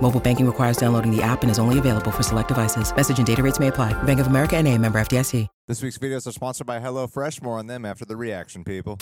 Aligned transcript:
Mobile 0.00 0.20
banking 0.20 0.46
requires 0.46 0.76
downloading 0.76 1.10
the 1.10 1.22
app 1.22 1.42
and 1.42 1.50
is 1.50 1.58
only 1.58 1.80
available 1.80 2.12
for 2.12 2.22
select 2.22 2.48
devices. 2.48 2.94
Message 2.94 3.18
and 3.18 3.26
data 3.26 3.42
rates 3.42 3.58
may 3.58 3.66
apply. 3.66 4.00
Bank 4.04 4.20
of 4.20 4.28
America 4.28 4.56
and 4.56 4.68
a 4.68 4.78
member 4.78 5.00
FDIC. 5.00 5.48
This 5.68 5.82
week's 5.82 5.98
videos 5.98 6.28
are 6.28 6.32
sponsored 6.32 6.64
by 6.64 6.78
HelloFresh. 6.78 7.42
More 7.42 7.58
on 7.58 7.66
them 7.66 7.84
after 7.84 8.04
the 8.04 8.14
reaction, 8.16 8.62
people. 8.62 9.00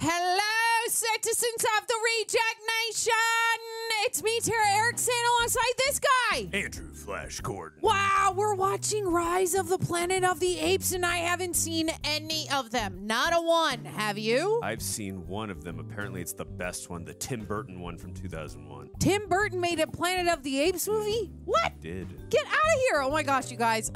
Hello, 0.00 0.42
citizens 0.88 1.64
of 1.78 1.86
the 1.86 1.94
Reject 2.18 2.60
Nation! 2.88 3.79
It's 4.02 4.22
me, 4.22 4.40
Tara 4.40 4.78
Erickson, 4.78 5.12
alongside 5.38 5.72
this 5.86 6.00
guy. 6.00 6.48
Andrew 6.54 6.92
Flash 6.94 7.40
Gordon. 7.40 7.78
Wow, 7.82 8.32
we're 8.34 8.54
watching 8.54 9.06
Rise 9.06 9.54
of 9.54 9.68
the 9.68 9.76
Planet 9.76 10.24
of 10.24 10.40
the 10.40 10.58
Apes, 10.58 10.92
and 10.92 11.04
I 11.04 11.18
haven't 11.18 11.54
seen 11.54 11.90
any 12.02 12.48
of 12.50 12.70
them. 12.70 13.06
Not 13.06 13.34
a 13.34 13.40
one. 13.42 13.84
Have 13.84 14.16
you? 14.16 14.58
I've 14.62 14.80
seen 14.80 15.26
one 15.28 15.50
of 15.50 15.64
them. 15.64 15.78
Apparently, 15.78 16.22
it's 16.22 16.32
the 16.32 16.46
best 16.46 16.88
one, 16.88 17.04
the 17.04 17.12
Tim 17.12 17.44
Burton 17.44 17.78
one 17.78 17.98
from 17.98 18.14
2001. 18.14 18.88
Tim 19.00 19.28
Burton 19.28 19.60
made 19.60 19.80
a 19.80 19.86
Planet 19.86 20.32
of 20.32 20.42
the 20.42 20.60
Apes 20.60 20.88
movie? 20.88 21.30
What? 21.44 21.78
Did. 21.80 22.08
Get 22.30 22.46
out 22.46 22.52
of 22.52 22.80
here. 22.90 23.02
Oh 23.02 23.10
my 23.10 23.22
gosh, 23.22 23.50
you 23.50 23.58
guys. 23.58 23.92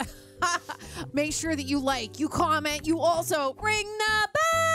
Make 1.15 1.33
sure 1.33 1.57
that 1.57 1.65
you 1.65 1.79
like, 1.79 2.21
you 2.21 2.29
comment, 2.29 2.87
you 2.87 3.01
also 3.01 3.57
ring 3.63 3.87
the 3.87 4.29
bell. 4.35 4.74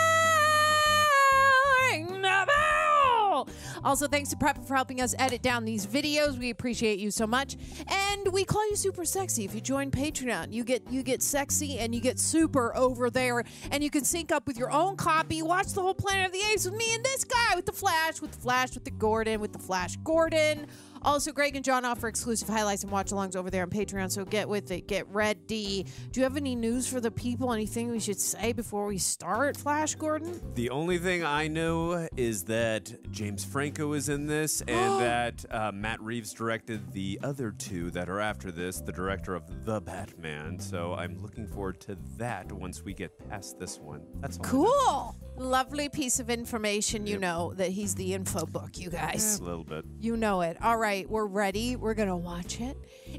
Also, 3.84 4.08
thanks 4.08 4.30
to 4.30 4.36
Prepper 4.36 4.66
for 4.66 4.76
helping 4.76 5.02
us 5.02 5.16
edit 5.18 5.42
down 5.42 5.66
these 5.66 5.86
videos. 5.86 6.38
We 6.38 6.50
appreciate 6.50 7.00
you 7.00 7.12
so 7.12 7.26
much. 7.26 7.58
And 7.88 8.32
we 8.32 8.44
call 8.44 8.68
you 8.70 8.76
super 8.76 9.06
sexy 9.06 9.46
if 9.46 9.56
you 9.56 9.62
join 9.62 9.92
Patreon. 9.92 10.52
You 10.52 10.64
get 10.64 10.84
you 10.90 11.04
get 11.04 11.22
sexy 11.22 11.80
and 11.80 11.94
you 11.94 12.02
get 12.02 12.20
super 12.20 12.76
over 12.76 13.10
there. 13.10 13.44
And 13.72 13.84
you 13.84 13.90
can 13.90 14.04
sync 14.04 14.32
up 14.32 14.48
with 14.48 14.58
your 14.58 14.72
own 14.72 14.96
copy. 14.96 15.42
Watch 15.42 15.74
the 15.74 15.82
whole 15.82 15.94
Planet 15.94 16.28
of 16.28 16.32
the 16.32 16.42
Apes 16.52 16.66
with 16.66 16.76
me 16.76 16.94
and 16.94 17.04
this 17.04 17.24
guy 17.24 17.56
with 17.56 17.66
the 17.66 17.72
Flash, 17.72 18.22
with 18.22 18.32
the 18.32 18.40
Flash, 18.40 18.74
with 18.74 18.86
the 18.86 18.92
Gordon, 18.92 19.40
with 19.40 19.54
the 19.54 19.60
Flash 19.60 19.96
Gordon. 19.98 20.68
Also, 21.02 21.32
Greg 21.32 21.56
and 21.56 21.64
John 21.64 21.86
offer 21.86 22.08
exclusive 22.08 22.48
highlights 22.48 22.84
and 22.84 22.92
watch 22.92 23.12
alongs 23.12 23.36
over 23.36 23.50
there 23.50 23.64
on 23.64 23.70
Patreon, 23.70 24.12
so 24.12 24.26
get 24.26 24.48
with 24.48 24.72
it. 24.72 24.88
Get 24.88 25.08
ready. 25.10 25.86
Do 26.12 26.20
you 26.20 26.24
have 26.24 26.38
any 26.38 26.56
news 26.56 26.88
for 26.88 27.00
the 27.00 27.12
people? 27.12 27.54
Anything 27.54 27.90
we 27.90 28.00
should 28.00 28.20
say 28.20 28.52
before 28.54 28.86
we 28.86 28.98
start, 28.98 29.58
Flash 29.58 29.96
Gordon? 29.96 30.42
The 30.56 30.70
only 30.70 30.98
thing 30.98 31.24
I 31.24 31.48
know 31.48 32.08
is 32.18 32.44
that 32.44 33.12
James 33.12 33.44
Franco 33.46 33.94
is 33.94 34.10
in 34.10 34.28
this 34.28 34.62
and 34.68 35.02
that 35.02 35.46
uh, 35.52 35.72
Matt 35.74 36.02
Reeves 36.02 36.34
directed 36.34 36.92
the 36.94 37.20
other 37.24 37.52
two 37.52 37.92
that 37.92 38.10
are 38.10 38.20
after 38.20 38.52
this, 38.52 38.82
the 38.82 38.92
director 38.92 39.36
of 39.36 39.66
The 39.66 39.82
Batman. 39.82 40.60
So 40.60 40.94
I'm 40.94 41.22
looking 41.22 41.48
forward 41.48 41.80
to 41.82 41.98
that 42.18 42.52
once 42.52 42.84
we 42.84 42.94
get 42.94 43.12
past 43.30 43.60
this 43.60 43.80
one. 43.80 44.02
That's 44.22 44.38
all. 44.38 44.44
Cool. 44.44 45.16
Lovely 45.38 45.88
piece 45.88 46.20
of 46.20 46.30
information. 46.30 47.08
You 47.08 47.18
know 47.18 47.54
that 47.56 47.70
he's 47.70 47.96
the 47.96 48.14
info 48.14 48.46
book, 48.46 48.78
you 48.78 48.90
guys. 48.90 49.40
A 49.40 49.44
little 49.44 49.64
bit. 49.64 49.86
You 49.98 50.18
know 50.18 50.42
it. 50.42 50.58
All 50.62 50.76
right, 50.76 50.89
we're 51.08 51.28
ready. 51.28 51.76
We're 51.76 51.94
going 51.94 52.10
to 52.10 52.16
watch 52.16 52.60
it 52.60 52.78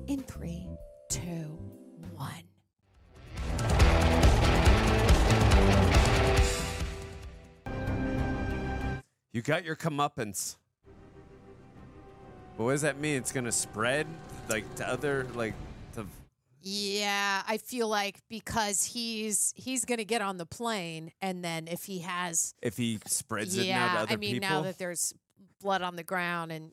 in 0.08 0.22
three, 0.22 0.66
two, 1.08 1.58
one. 2.16 2.42
You 9.32 9.42
got 9.42 9.64
your 9.64 9.76
comeuppance. 9.76 10.56
But 12.56 12.64
what 12.64 12.72
does 12.72 12.82
that 12.82 12.98
mean? 12.98 13.16
It's 13.16 13.32
gonna 13.32 13.52
spread 13.52 14.06
like 14.48 14.74
to 14.74 14.86
other 14.86 15.26
like 15.34 15.54
to 15.94 16.04
Yeah, 16.60 17.42
I 17.46 17.56
feel 17.56 17.88
like 17.88 18.18
because 18.28 18.84
he's 18.84 19.54
he's 19.56 19.84
gonna 19.84 20.04
get 20.04 20.20
on 20.20 20.36
the 20.36 20.44
plane, 20.44 21.12
and 21.22 21.42
then 21.42 21.68
if 21.68 21.84
he 21.84 22.00
has, 22.00 22.54
if 22.60 22.76
he 22.76 22.98
spreads 23.06 23.56
it 23.56 23.60
now 23.60 23.64
to 23.64 23.68
yeah, 23.68 24.02
other 24.02 24.12
I 24.12 24.16
mean 24.16 24.34
people. 24.34 24.48
now 24.48 24.62
that 24.62 24.76
there's 24.78 25.14
blood 25.62 25.80
on 25.80 25.96
the 25.96 26.02
ground, 26.02 26.52
and 26.52 26.72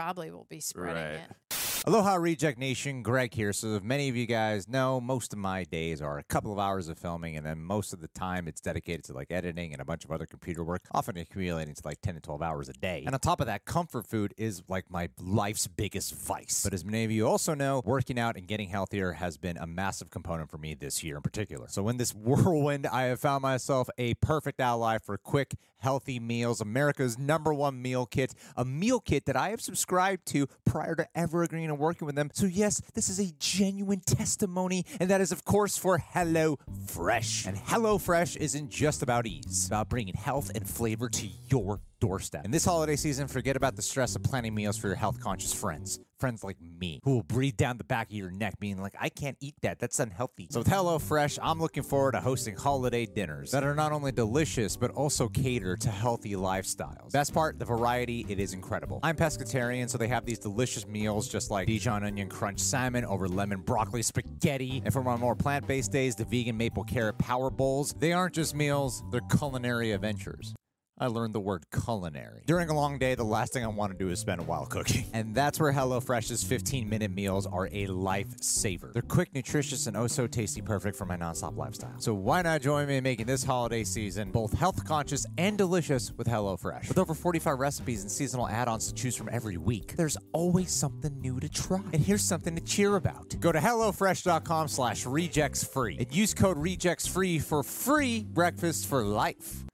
probably 0.00 0.30
will 0.30 0.46
be 0.48 0.60
spreading 0.60 0.94
Right. 0.94 1.20
it. 1.20 1.84
Aloha, 1.86 2.14
Reject 2.16 2.58
Nation. 2.58 3.02
Greg 3.02 3.32
here. 3.32 3.52
So, 3.54 3.74
if 3.76 3.82
many 3.82 4.08
of 4.10 4.16
you 4.16 4.26
guys 4.26 4.68
know, 4.68 5.00
most 5.00 5.32
of 5.32 5.38
my 5.38 5.64
days 5.64 6.02
are 6.02 6.18
a 6.18 6.22
couple 6.24 6.52
of 6.52 6.58
hours 6.58 6.88
of 6.88 6.98
filming, 6.98 7.36
and 7.38 7.44
then 7.46 7.58
most 7.62 7.94
of 7.94 8.00
the 8.02 8.08
time 8.08 8.46
it's 8.48 8.60
dedicated 8.60 9.04
to 9.04 9.14
like 9.14 9.30
editing 9.30 9.72
and 9.72 9.80
a 9.80 9.84
bunch 9.84 10.04
of 10.04 10.10
other 10.10 10.26
computer 10.26 10.62
work, 10.62 10.82
often 10.92 11.16
accumulating 11.16 11.74
to 11.74 11.80
like 11.84 12.00
10 12.02 12.14
to 12.16 12.20
12 12.20 12.42
hours 12.42 12.68
a 12.68 12.74
day. 12.74 13.02
And 13.06 13.14
on 13.14 13.20
top 13.20 13.40
of 13.40 13.46
that, 13.46 13.64
comfort 13.64 14.06
food 14.06 14.34
is 14.36 14.62
like 14.68 14.90
my 14.90 15.08
life's 15.18 15.66
biggest 15.68 16.14
vice. 16.14 16.62
But 16.64 16.74
as 16.74 16.84
many 16.84 17.04
of 17.04 17.10
you 17.10 17.26
also 17.26 17.54
know, 17.54 17.80
working 17.84 18.18
out 18.18 18.36
and 18.36 18.46
getting 18.46 18.68
healthier 18.68 19.12
has 19.12 19.38
been 19.38 19.56
a 19.56 19.66
massive 19.66 20.10
component 20.10 20.50
for 20.50 20.58
me 20.58 20.74
this 20.74 21.02
year 21.02 21.16
in 21.16 21.22
particular. 21.22 21.66
So, 21.68 21.88
in 21.88 21.96
this 21.96 22.14
whirlwind, 22.14 22.86
I 22.86 23.04
have 23.04 23.20
found 23.20 23.40
myself 23.42 23.88
a 23.96 24.14
perfect 24.14 24.60
ally 24.60 24.98
for 24.98 25.16
quick, 25.16 25.54
healthy 25.80 26.20
meals, 26.20 26.60
America's 26.60 27.18
number 27.18 27.52
one 27.52 27.80
meal 27.82 28.06
kit, 28.06 28.34
a 28.56 28.64
meal 28.64 29.00
kit 29.00 29.26
that 29.26 29.36
I 29.36 29.50
have 29.50 29.60
subscribed 29.60 30.26
to 30.26 30.46
prior 30.64 30.94
to 30.94 31.06
ever 31.14 31.42
agreeing 31.42 31.68
to 31.68 31.74
working 31.74 32.06
with 32.06 32.14
them. 32.14 32.30
So, 32.32 32.46
yes, 32.46 32.80
this 32.94 33.08
is 33.08 33.18
a 33.18 33.32
genuine 33.38 34.00
testimony, 34.00 34.84
and 35.00 35.10
that 35.10 35.20
is, 35.20 35.32
of 35.32 35.44
course, 35.44 35.76
for 35.76 35.98
Hello 35.98 36.58
Fresh. 36.86 37.46
And 37.46 37.56
Hello 37.56 37.98
Fresh 37.98 38.36
isn't 38.36 38.70
just 38.70 39.02
about 39.02 39.26
ease, 39.26 39.44
it's 39.46 39.66
about 39.66 39.88
bringing 39.88 40.14
health 40.14 40.50
and 40.54 40.68
flavor 40.68 41.08
to 41.08 41.28
your 41.48 41.80
doorstep. 42.00 42.44
And 42.44 42.52
this 42.52 42.64
holiday 42.64 42.96
season, 42.96 43.28
forget 43.28 43.56
about 43.56 43.76
the 43.76 43.82
stress 43.82 44.16
of 44.16 44.22
planning 44.22 44.54
meals 44.54 44.76
for 44.76 44.88
your 44.88 44.96
health 44.96 45.20
conscious 45.20 45.52
friends. 45.52 46.00
Friends 46.20 46.44
like 46.44 46.58
me 46.60 47.00
who 47.02 47.14
will 47.14 47.22
breathe 47.22 47.56
down 47.56 47.78
the 47.78 47.84
back 47.84 48.08
of 48.08 48.12
your 48.12 48.30
neck, 48.30 48.60
being 48.60 48.76
like, 48.76 48.94
I 49.00 49.08
can't 49.08 49.38
eat 49.40 49.54
that. 49.62 49.78
That's 49.78 49.98
unhealthy. 49.98 50.48
So, 50.50 50.60
with 50.60 50.68
HelloFresh, 50.68 51.38
I'm 51.42 51.58
looking 51.58 51.82
forward 51.82 52.12
to 52.12 52.20
hosting 52.20 52.56
holiday 52.56 53.06
dinners 53.06 53.52
that 53.52 53.64
are 53.64 53.74
not 53.74 53.92
only 53.92 54.12
delicious, 54.12 54.76
but 54.76 54.90
also 54.90 55.28
cater 55.28 55.78
to 55.78 55.88
healthy 55.90 56.34
lifestyles. 56.34 57.10
Best 57.12 57.32
part, 57.32 57.58
the 57.58 57.64
variety, 57.64 58.26
it 58.28 58.38
is 58.38 58.52
incredible. 58.52 59.00
I'm 59.02 59.16
pescatarian, 59.16 59.88
so 59.88 59.96
they 59.96 60.08
have 60.08 60.26
these 60.26 60.38
delicious 60.38 60.86
meals 60.86 61.26
just 61.26 61.50
like 61.50 61.66
Dijon 61.66 62.04
onion 62.04 62.28
crunch 62.28 62.60
salmon 62.60 63.06
over 63.06 63.26
lemon 63.26 63.62
broccoli 63.62 64.02
spaghetti. 64.02 64.82
And 64.84 64.92
for 64.92 65.02
my 65.02 65.16
more 65.16 65.34
plant 65.34 65.66
based 65.66 65.90
days, 65.90 66.16
the 66.16 66.26
vegan 66.26 66.56
maple 66.56 66.84
carrot 66.84 67.16
power 67.16 67.48
bowls. 67.48 67.94
They 67.98 68.12
aren't 68.12 68.34
just 68.34 68.54
meals, 68.54 69.02
they're 69.10 69.22
culinary 69.30 69.92
adventures. 69.92 70.54
I 71.00 71.06
learned 71.06 71.34
the 71.34 71.40
word 71.40 71.64
culinary. 71.72 72.42
During 72.46 72.68
a 72.68 72.74
long 72.74 72.98
day, 72.98 73.14
the 73.14 73.24
last 73.24 73.54
thing 73.54 73.64
I 73.64 73.68
want 73.68 73.90
to 73.92 73.98
do 73.98 74.10
is 74.10 74.20
spend 74.20 74.40
a 74.40 74.44
while 74.44 74.66
cooking. 74.66 75.06
And 75.20 75.34
that's 75.34 75.58
where 75.58 75.72
HelloFresh's 75.72 76.44
15 76.44 76.88
minute 76.88 77.10
meals 77.10 77.46
are 77.46 77.66
a 77.66 77.86
lifesaver. 77.86 78.92
They're 78.92 79.02
quick, 79.02 79.34
nutritious, 79.34 79.86
and 79.86 79.96
oh 79.96 80.06
so 80.06 80.26
tasty, 80.26 80.60
perfect 80.62 80.96
for 80.96 81.04
my 81.04 81.16
nonstop 81.16 81.56
lifestyle. 81.56 81.98
So 81.98 82.14
why 82.14 82.42
not 82.42 82.62
join 82.62 82.86
me 82.86 82.98
in 82.98 83.04
making 83.04 83.26
this 83.26 83.42
holiday 83.42 83.82
season 83.84 84.30
both 84.30 84.52
health 84.52 84.84
conscious 84.84 85.26
and 85.36 85.58
delicious 85.58 86.12
with 86.16 86.26
HelloFresh? 86.26 86.88
With 86.88 86.98
over 86.98 87.14
45 87.14 87.58
recipes 87.58 88.02
and 88.02 88.10
seasonal 88.10 88.48
add 88.48 88.68
ons 88.68 88.88
to 88.88 88.94
choose 88.94 89.16
from 89.16 89.28
every 89.32 89.56
week, 89.56 89.96
there's 89.96 90.16
always 90.32 90.70
something 90.70 91.20
new 91.20 91.40
to 91.40 91.48
try. 91.48 91.80
And 91.92 92.02
here's 92.02 92.24
something 92.24 92.54
to 92.54 92.62
cheer 92.62 92.96
about. 92.96 93.34
Go 93.40 93.52
to 93.52 93.58
HelloFresh.com 93.58 94.68
slash 94.68 95.06
rejects 95.06 95.64
free 95.64 95.96
and 95.98 96.14
use 96.14 96.34
code 96.34 96.58
rejects 96.58 97.06
free 97.06 97.38
for 97.38 97.62
free 97.62 98.24
breakfast 98.24 98.86
for 98.86 99.02
life. 99.02 99.64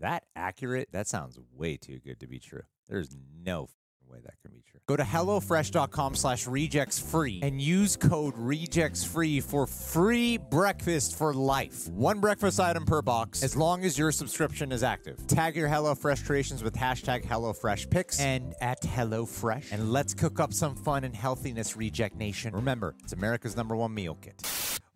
That 0.00 0.24
accurate? 0.34 0.88
That 0.92 1.06
sounds 1.06 1.38
way 1.54 1.76
too 1.76 1.98
good 2.04 2.20
to 2.20 2.26
be 2.26 2.38
true. 2.38 2.62
There's 2.88 3.16
no 3.42 3.68
way 4.08 4.18
that 4.24 4.34
can 4.42 4.52
be 4.52 4.62
true. 4.68 4.80
Go 4.86 4.96
to 4.96 5.02
HelloFresh.com 5.02 6.14
slash 6.14 6.46
rejects 6.46 6.98
free 6.98 7.40
and 7.42 7.60
use 7.60 7.96
code 7.96 8.34
rejects 8.36 9.04
free 9.04 9.40
for 9.40 9.66
free 9.66 10.36
breakfast 10.36 11.16
for 11.18 11.34
life. 11.34 11.88
One 11.88 12.20
breakfast 12.20 12.60
item 12.60 12.84
per 12.84 13.02
box 13.02 13.42
as 13.42 13.56
long 13.56 13.84
as 13.84 13.98
your 13.98 14.12
subscription 14.12 14.70
is 14.70 14.82
active. 14.82 15.26
Tag 15.26 15.56
your 15.56 15.68
HelloFresh 15.68 16.24
creations 16.24 16.62
with 16.62 16.74
hashtag 16.74 17.24
HelloFreshPicks 17.24 18.20
and 18.20 18.54
at 18.60 18.82
HelloFresh. 18.82 19.72
And 19.72 19.92
let's 19.92 20.14
cook 20.14 20.38
up 20.38 20.52
some 20.52 20.76
fun 20.76 21.04
and 21.04 21.14
healthiness, 21.14 21.76
Reject 21.76 22.16
Nation. 22.16 22.54
Remember, 22.54 22.94
it's 23.02 23.12
America's 23.12 23.56
number 23.56 23.74
one 23.74 23.92
meal 23.92 24.16
kit. 24.20 24.40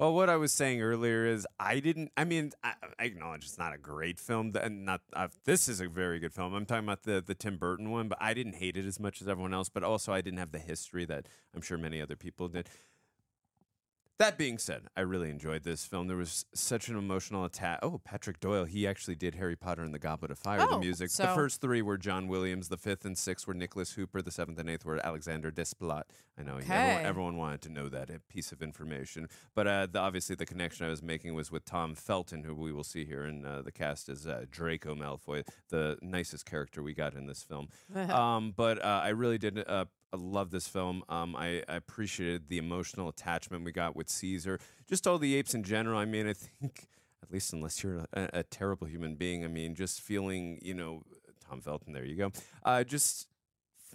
Well, 0.00 0.14
what 0.14 0.30
I 0.30 0.36
was 0.36 0.50
saying 0.50 0.80
earlier 0.80 1.26
is 1.26 1.46
I 1.58 1.78
didn't. 1.78 2.10
I 2.16 2.24
mean, 2.24 2.52
I, 2.64 2.72
I 2.98 3.04
acknowledge 3.04 3.44
it's 3.44 3.58
not 3.58 3.74
a 3.74 3.76
great 3.76 4.18
film, 4.18 4.50
and 4.58 4.86
not 4.86 5.02
uh, 5.12 5.28
this 5.44 5.68
is 5.68 5.82
a 5.82 5.88
very 5.90 6.18
good 6.18 6.32
film. 6.32 6.54
I'm 6.54 6.64
talking 6.64 6.84
about 6.84 7.02
the 7.02 7.22
the 7.24 7.34
Tim 7.34 7.58
Burton 7.58 7.90
one, 7.90 8.08
but 8.08 8.16
I 8.18 8.32
didn't 8.32 8.54
hate 8.54 8.78
it 8.78 8.86
as 8.86 8.98
much 8.98 9.20
as 9.20 9.28
everyone 9.28 9.52
else. 9.52 9.68
But 9.68 9.84
also, 9.84 10.10
I 10.10 10.22
didn't 10.22 10.38
have 10.38 10.52
the 10.52 10.58
history 10.58 11.04
that 11.04 11.26
I'm 11.54 11.60
sure 11.60 11.76
many 11.76 12.00
other 12.00 12.16
people 12.16 12.48
did. 12.48 12.70
That 14.20 14.36
being 14.36 14.58
said, 14.58 14.82
I 14.98 15.00
really 15.00 15.30
enjoyed 15.30 15.62
this 15.64 15.86
film. 15.86 16.06
There 16.06 16.16
was 16.18 16.44
such 16.54 16.90
an 16.90 16.96
emotional 16.98 17.46
attack. 17.46 17.78
Oh, 17.82 18.02
Patrick 18.04 18.38
Doyle, 18.38 18.66
he 18.66 18.86
actually 18.86 19.14
did 19.14 19.34
Harry 19.36 19.56
Potter 19.56 19.82
and 19.82 19.94
the 19.94 19.98
Goblet 19.98 20.30
of 20.30 20.38
Fire, 20.38 20.58
the 20.58 20.68
Oh, 20.68 20.78
music. 20.78 21.08
so- 21.08 21.22
The 21.22 21.34
first 21.34 21.62
three 21.62 21.80
were 21.80 21.96
John 21.96 22.28
Williams. 22.28 22.68
The 22.68 22.76
fifth 22.76 23.06
and 23.06 23.16
sixth 23.16 23.46
were 23.46 23.54
Nicholas 23.54 23.92
Hooper. 23.92 24.20
The 24.20 24.30
seventh 24.30 24.58
and 24.58 24.68
eighth 24.68 24.84
were 24.84 25.00
Alexander 25.04 25.50
Desplat. 25.50 26.02
I 26.38 26.42
know 26.42 26.56
everyone, 26.58 26.62
Okay. 26.80 27.02
everyone 27.02 27.36
wanted 27.38 27.62
to 27.62 27.68
know 27.70 27.88
that 27.88 28.10
piece 28.28 28.52
of 28.52 28.60
information. 28.62 29.26
But 29.54 29.66
uh, 29.66 29.86
the, 29.86 29.98
obviously, 30.00 30.36
the 30.36 30.44
connection 30.44 30.84
I 30.84 30.90
was 30.90 31.02
making 31.02 31.32
was 31.32 31.50
with 31.50 31.64
Tom 31.64 31.94
Felton, 31.94 32.44
who 32.44 32.54
we 32.54 32.72
will 32.72 32.84
see 32.84 33.06
here 33.06 33.24
in 33.24 33.46
uh, 33.46 33.62
the 33.62 33.72
cast 33.72 34.10
as 34.10 34.26
uh, 34.26 34.44
Draco 34.50 34.94
Malfoy, 34.94 35.46
the 35.70 35.96
nicest 36.02 36.44
character 36.44 36.82
we 36.82 36.92
got 36.92 37.14
in 37.14 37.26
this 37.26 37.42
film. 37.42 37.68
um, 37.94 38.52
but 38.54 38.84
uh, 38.84 39.00
I 39.02 39.08
really 39.08 39.38
did 39.38 39.66
uh, 39.66 39.86
I 40.12 40.16
love 40.16 40.50
this 40.50 40.66
film. 40.66 41.02
Um, 41.08 41.36
I, 41.36 41.62
I 41.68 41.76
appreciated 41.76 42.48
the 42.48 42.58
emotional 42.58 43.08
attachment 43.08 43.64
we 43.64 43.72
got 43.72 43.94
with 43.94 44.08
Caesar, 44.08 44.58
just 44.88 45.06
all 45.06 45.18
the 45.18 45.34
apes 45.36 45.54
in 45.54 45.62
general. 45.62 45.98
I 45.98 46.04
mean, 46.04 46.28
I 46.28 46.32
think, 46.32 46.88
at 47.22 47.32
least 47.32 47.52
unless 47.52 47.82
you're 47.82 48.06
a, 48.12 48.28
a 48.32 48.42
terrible 48.42 48.86
human 48.86 49.14
being, 49.14 49.44
I 49.44 49.48
mean, 49.48 49.74
just 49.74 50.00
feeling, 50.00 50.58
you 50.62 50.74
know, 50.74 51.02
Tom 51.48 51.60
Felton, 51.60 51.92
there 51.92 52.04
you 52.04 52.16
go. 52.16 52.32
Uh, 52.64 52.84
just 52.84 53.28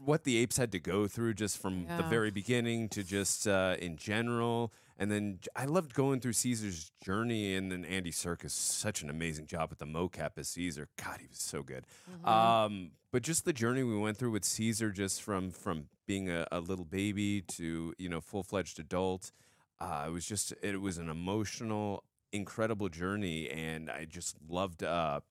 what 0.04 0.24
the 0.24 0.38
apes 0.38 0.58
had 0.58 0.72
to 0.74 0.80
go 0.80 1.08
through 1.08 1.34
just 1.34 1.58
from 1.58 1.86
the 1.88 2.04
very 2.04 2.30
beginning 2.32 2.90
to 2.90 3.04
just 3.04 3.48
uh, 3.48 3.76
in 3.80 3.96
general. 3.96 4.74
And 4.98 5.12
then 5.12 5.40
I 5.56 5.66
loved 5.66 5.94
going 5.94 6.22
through 6.22 6.34
Caesar's 6.34 6.92
journey, 7.04 7.56
and 7.56 7.70
then 7.72 7.84
Andy 7.84 8.12
Serkis, 8.12 8.52
such 8.52 9.02
an 9.02 9.10
amazing 9.10 9.46
job 9.46 9.70
with 9.70 9.80
the 9.80 9.86
mocap 9.86 10.32
as 10.38 10.48
Caesar. 10.50 10.88
God, 11.02 11.20
he 11.20 11.28
was 11.28 11.40
so 11.40 11.64
good. 11.64 11.86
Um, 12.24 12.92
but 13.12 13.22
just 13.22 13.44
the 13.44 13.52
journey 13.54 13.84
we 13.84 13.98
went 13.98 14.18
through 14.18 14.32
with 14.32 14.46
Caesar, 14.46 14.92
just 14.92 15.22
from 15.22 15.52
from 15.52 15.86
being 16.06 16.30
a, 16.30 16.46
a 16.52 16.60
little 16.60 16.86
baby 16.86 17.42
to 17.42 17.94
you 17.98 18.10
know 18.10 18.22
full 18.22 18.44
fledged 18.44 18.80
adult, 18.80 19.32
uh, 19.80 20.06
it 20.08 20.12
was 20.12 20.26
just 20.26 20.54
it 20.62 20.80
was 20.82 20.98
an 20.98 21.10
emotional, 21.10 22.04
incredible 22.32 22.90
journey, 22.90 23.50
and 23.50 23.90
I 23.90 24.06
just 24.06 24.38
loved. 24.48 24.84
Uh, 24.84 25.22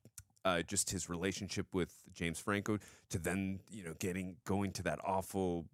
uh, 0.46 0.60
just 0.60 0.90
his 0.90 1.08
relationship 1.08 1.66
with 1.72 2.02
James 2.12 2.38
Franco 2.38 2.78
to 3.08 3.18
then 3.18 3.60
you 3.70 3.82
know 3.82 3.94
getting 3.98 4.36
going 4.44 4.72
to 4.72 4.82
that 4.82 4.98
awful 5.02 5.64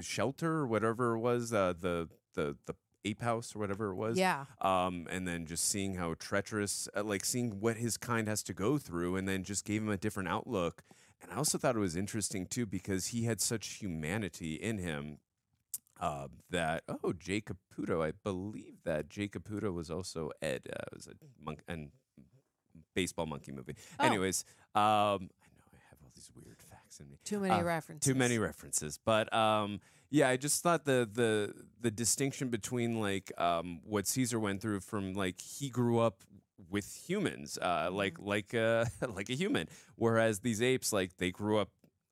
shelter 0.00 0.48
or 0.58 0.66
whatever 0.68 1.14
it 1.16 1.18
was 1.18 1.52
uh, 1.52 1.72
the 1.80 2.08
the 2.34 2.56
the 2.66 2.74
ape 3.04 3.20
house 3.20 3.56
or 3.56 3.58
whatever 3.58 3.90
it 3.90 3.96
was 3.96 4.16
Yeah. 4.16 4.44
um, 4.60 5.08
and 5.10 5.26
then 5.26 5.44
just 5.44 5.64
seeing 5.68 5.96
how 5.96 6.14
treacherous 6.20 6.88
uh, 6.96 7.02
like 7.02 7.24
seeing 7.24 7.58
what 7.58 7.76
his 7.78 7.96
kind 7.96 8.28
has 8.28 8.44
to 8.44 8.54
go 8.54 8.78
through 8.78 9.16
and 9.16 9.26
then 9.26 9.42
just 9.42 9.64
gave 9.64 9.82
him 9.82 9.88
a 9.88 9.96
different 9.96 10.28
outlook 10.28 10.84
and 11.22 11.30
I 11.32 11.36
also 11.36 11.56
thought 11.58 11.76
it 11.76 11.80
was 11.80 11.96
interesting 11.96 12.46
too 12.46 12.66
because 12.66 13.08
he 13.08 13.24
had 13.24 13.40
such 13.40 13.74
humanity 13.74 14.54
in 14.54 14.78
him 14.78 15.18
uh, 16.00 16.28
that 16.50 16.82
oh 16.88 17.12
Jay 17.12 17.40
Caputo 17.40 18.04
I 18.04 18.12
believe 18.24 18.82
that 18.84 19.08
Jay 19.08 19.28
Caputo 19.28 19.72
was 19.72 19.90
also 19.90 20.30
Ed 20.42 20.62
uh, 20.72 20.84
was 20.94 21.06
a 21.06 21.12
monk 21.44 21.60
and 21.68 21.90
baseball 22.94 23.26
monkey 23.26 23.52
movie. 23.52 23.74
Oh. 24.00 24.04
Anyways, 24.04 24.44
um, 24.74 24.82
I 24.82 25.48
know 25.54 25.68
I 25.72 25.78
have 25.90 25.98
all 26.02 26.10
these 26.14 26.30
weird 26.34 26.60
facts 26.60 27.00
in 27.00 27.08
me. 27.08 27.18
Too 27.24 27.40
many 27.40 27.54
Uh, 27.54 27.62
references. 27.62 28.06
Too 28.12 28.18
many 28.18 28.38
references, 28.38 28.98
but 29.04 29.32
um, 29.32 29.80
yeah, 30.10 30.28
I 30.28 30.36
just 30.36 30.62
thought 30.62 30.84
the 30.84 31.08
the 31.10 31.54
the 31.80 31.90
distinction 31.90 32.48
between 32.48 33.00
like 33.00 33.32
um, 33.40 33.80
what 33.84 34.06
Caesar 34.06 34.38
went 34.40 34.60
through 34.60 34.80
from 34.80 35.14
like 35.14 35.40
he 35.40 35.68
grew 35.70 35.98
up 36.00 36.22
with 36.70 37.04
humans, 37.08 37.58
uh, 37.60 37.90
like 37.92 38.18
like 38.18 38.54
uh, 38.54 38.84
like 39.14 39.30
a 39.30 39.34
human, 39.34 39.68
whereas 39.96 40.40
these 40.40 40.62
apes 40.62 40.92
like 40.92 41.16
they 41.18 41.30
grew 41.30 41.58
up 41.58 41.70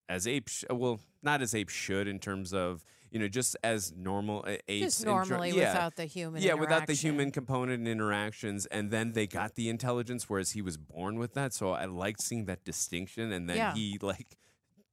as 0.08 0.26
apes. 0.26 0.64
Well, 0.70 1.00
not 1.22 1.42
as 1.42 1.54
apes 1.54 1.72
should 1.72 2.08
in 2.08 2.18
terms 2.18 2.52
of 2.52 2.84
you 3.10 3.18
know 3.18 3.28
just 3.28 3.56
as 3.62 3.92
normal 3.96 4.44
uh, 4.46 4.56
apes. 4.68 4.96
Just 4.98 5.06
normally 5.06 5.50
yeah. 5.50 5.72
without 5.72 5.96
the 5.96 6.04
human. 6.04 6.42
Yeah, 6.42 6.54
without 6.54 6.86
the 6.86 6.94
human 6.94 7.30
component 7.30 7.78
and 7.80 7.88
interactions, 7.88 8.66
and 8.66 8.90
then 8.90 9.12
they 9.12 9.26
got 9.26 9.54
the 9.54 9.68
intelligence, 9.68 10.28
whereas 10.28 10.52
he 10.52 10.62
was 10.62 10.76
born 10.76 11.18
with 11.18 11.34
that. 11.34 11.52
So 11.54 11.70
I 11.70 11.86
liked 11.86 12.22
seeing 12.22 12.46
that 12.46 12.64
distinction, 12.64 13.32
and 13.32 13.48
then 13.48 13.56
Yeah. 13.56 13.74
he 13.74 13.98
like 14.02 14.36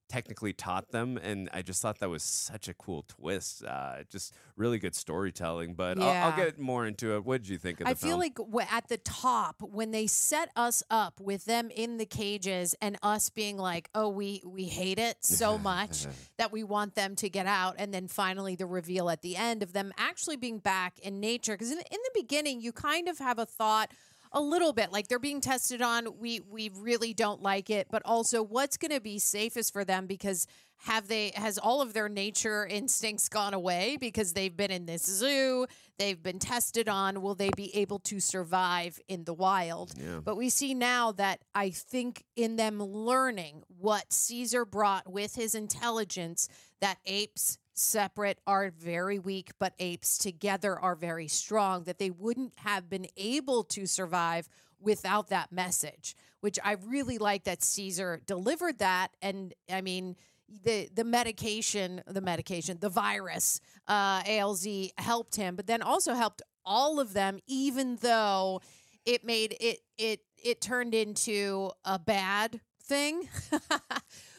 technically 0.08 0.54
taught 0.54 0.92
them, 0.92 1.18
and 1.18 1.50
I 1.54 1.62
just 1.62 1.82
thought 1.82 2.00
that 2.00 2.10
was 2.10 2.24
such 2.24 2.68
a 2.68 2.74
cool 2.74 3.04
twist. 3.08 3.64
Uh, 3.64 4.04
just 4.10 4.34
really 4.56 4.80
good 4.80 4.96
storytelling. 4.96 5.74
But 5.74 6.00
I'll, 6.00 6.32
I'll 6.32 6.36
get 6.36 6.60
more 6.60 6.86
into 6.86 7.16
it. 7.16 7.26
What 7.26 7.42
did 7.44 7.50
you 7.50 7.58
think 7.58 7.80
of 7.80 7.86
the 7.86 7.92
I 7.92 7.94
film? 7.94 8.12
feel 8.12 8.18
like 8.18 8.68
at 8.72 8.88
the 8.88 8.98
top 8.98 9.62
when 9.62 9.92
they 9.92 10.08
set 10.08 10.50
us 10.56 10.84
up 10.90 11.20
with 11.20 11.46
them 11.46 11.70
in 11.70 11.98
the 11.98 12.06
cages 12.06 12.76
and 12.82 12.98
us 13.04 13.30
being 13.30 13.58
like, 13.58 13.90
"Oh, 13.94 14.10
we 14.10 14.42
we 14.46 14.66
hate 14.66 15.00
it 15.00 15.18
so 15.24 15.58
much 15.58 16.06
that 16.38 16.52
we 16.52 16.64
want 16.64 16.96
them 16.96 17.16
to 17.18 17.30
get 17.30 17.46
out," 17.46 17.76
and 17.78 17.94
then 17.94 18.08
finally 18.08 18.56
the 18.56 18.66
reveal 18.66 19.10
at 19.10 19.22
the 19.22 19.36
end 19.36 19.64
of 19.64 19.74
them 19.74 19.94
actually 19.98 20.38
being 20.38 20.60
back 20.60 21.00
in 21.00 21.20
nature. 21.20 21.54
Because 21.54 21.72
in, 21.72 21.78
in 21.78 21.84
the 21.92 22.12
beginning, 22.14 22.62
you 22.62 22.72
kind 22.72 23.08
of 23.08 23.20
have 23.20 23.40
a 23.40 23.46
thought. 23.46 23.92
A 24.38 24.42
little 24.42 24.72
bit 24.72 24.92
like 24.92 25.08
they're 25.08 25.18
being 25.18 25.42
tested 25.42 25.82
on. 25.82 26.20
We 26.20 26.42
we 26.42 26.70
really 26.76 27.14
don't 27.14 27.42
like 27.42 27.70
it, 27.72 27.88
but 27.90 28.04
also 28.06 28.44
what's 28.44 28.78
going 28.78 28.92
to 28.92 29.02
be 29.02 29.18
safest 29.18 29.74
for 29.74 29.84
them 29.84 30.06
because 30.06 30.46
have 30.82 31.08
they 31.08 31.32
has 31.36 31.58
all 31.58 31.82
of 31.82 31.94
their 31.94 32.08
nature 32.08 32.66
instincts 32.68 33.30
gone 33.30 33.56
away 33.56 33.98
because 34.00 34.34
they've 34.34 34.56
been 34.56 34.70
in 34.70 34.86
this 34.86 35.04
zoo 35.04 35.66
they've 35.98 36.22
been 36.22 36.38
tested 36.38 36.88
on 36.88 37.24
will 37.24 37.34
they 37.34 37.50
be 37.56 37.76
able 37.76 37.98
to 37.98 38.20
survive 38.20 39.00
in 39.08 39.24
the 39.24 39.34
wild 39.34 39.92
Yeah. 39.98 40.20
but 40.24 40.38
we 40.38 40.50
see 40.50 40.76
now 40.76 41.12
that 41.14 41.40
i 41.56 41.72
think 41.72 42.24
in 42.36 42.58
them 42.58 42.78
learning 42.80 43.64
what 43.80 44.14
caesar 44.14 44.66
brought 44.66 45.12
with 45.12 45.34
his 45.34 45.56
intelligence 45.56 46.48
that 46.80 47.00
apes 47.08 47.58
separate 47.78 48.40
are 48.48 48.72
very 48.72 49.20
weak 49.20 49.52
but 49.60 49.74
apes 49.80 50.18
together 50.18 50.78
are 50.78 50.96
very 50.96 51.28
strong 51.28 51.84
that 51.84 52.00
they 52.00 52.10
wouldn't 52.10 52.54
have 52.58 52.90
been 52.90 53.08
able 53.16 53.64
to 53.64 53.86
survive 53.86 54.50
without 54.80 55.30
that 55.30 55.52
message 55.52 56.16
which 56.42 56.60
i 56.64 56.74
really 56.86 57.18
like 57.18 57.44
that 57.44 57.64
caesar 57.64 58.22
delivered 58.26 58.80
that 58.80 59.10
and 59.22 59.54
i 59.72 59.82
mean 59.82 60.16
the 60.64 60.90
the 60.94 61.04
medication, 61.04 62.02
the 62.08 62.22
medication, 62.22 62.78
the 62.80 62.90
virus, 62.90 63.60
uh, 63.88 64.24
ALZ 64.24 64.92
helped 64.98 65.36
him, 65.36 65.56
but 65.56 65.68
then 65.68 65.82
also 65.82 66.14
helped 66.14 66.42
all 66.66 67.00
of 67.00 67.14
them, 67.14 67.40
even 67.48 67.98
though 67.98 68.62
it 69.06 69.24
made 69.24 69.58
it 69.60 69.80
it 69.98 70.22
it 70.42 70.62
turned 70.62 70.94
into 70.94 71.72
a 71.86 72.00
bad 72.00 72.62
thing. 72.82 73.28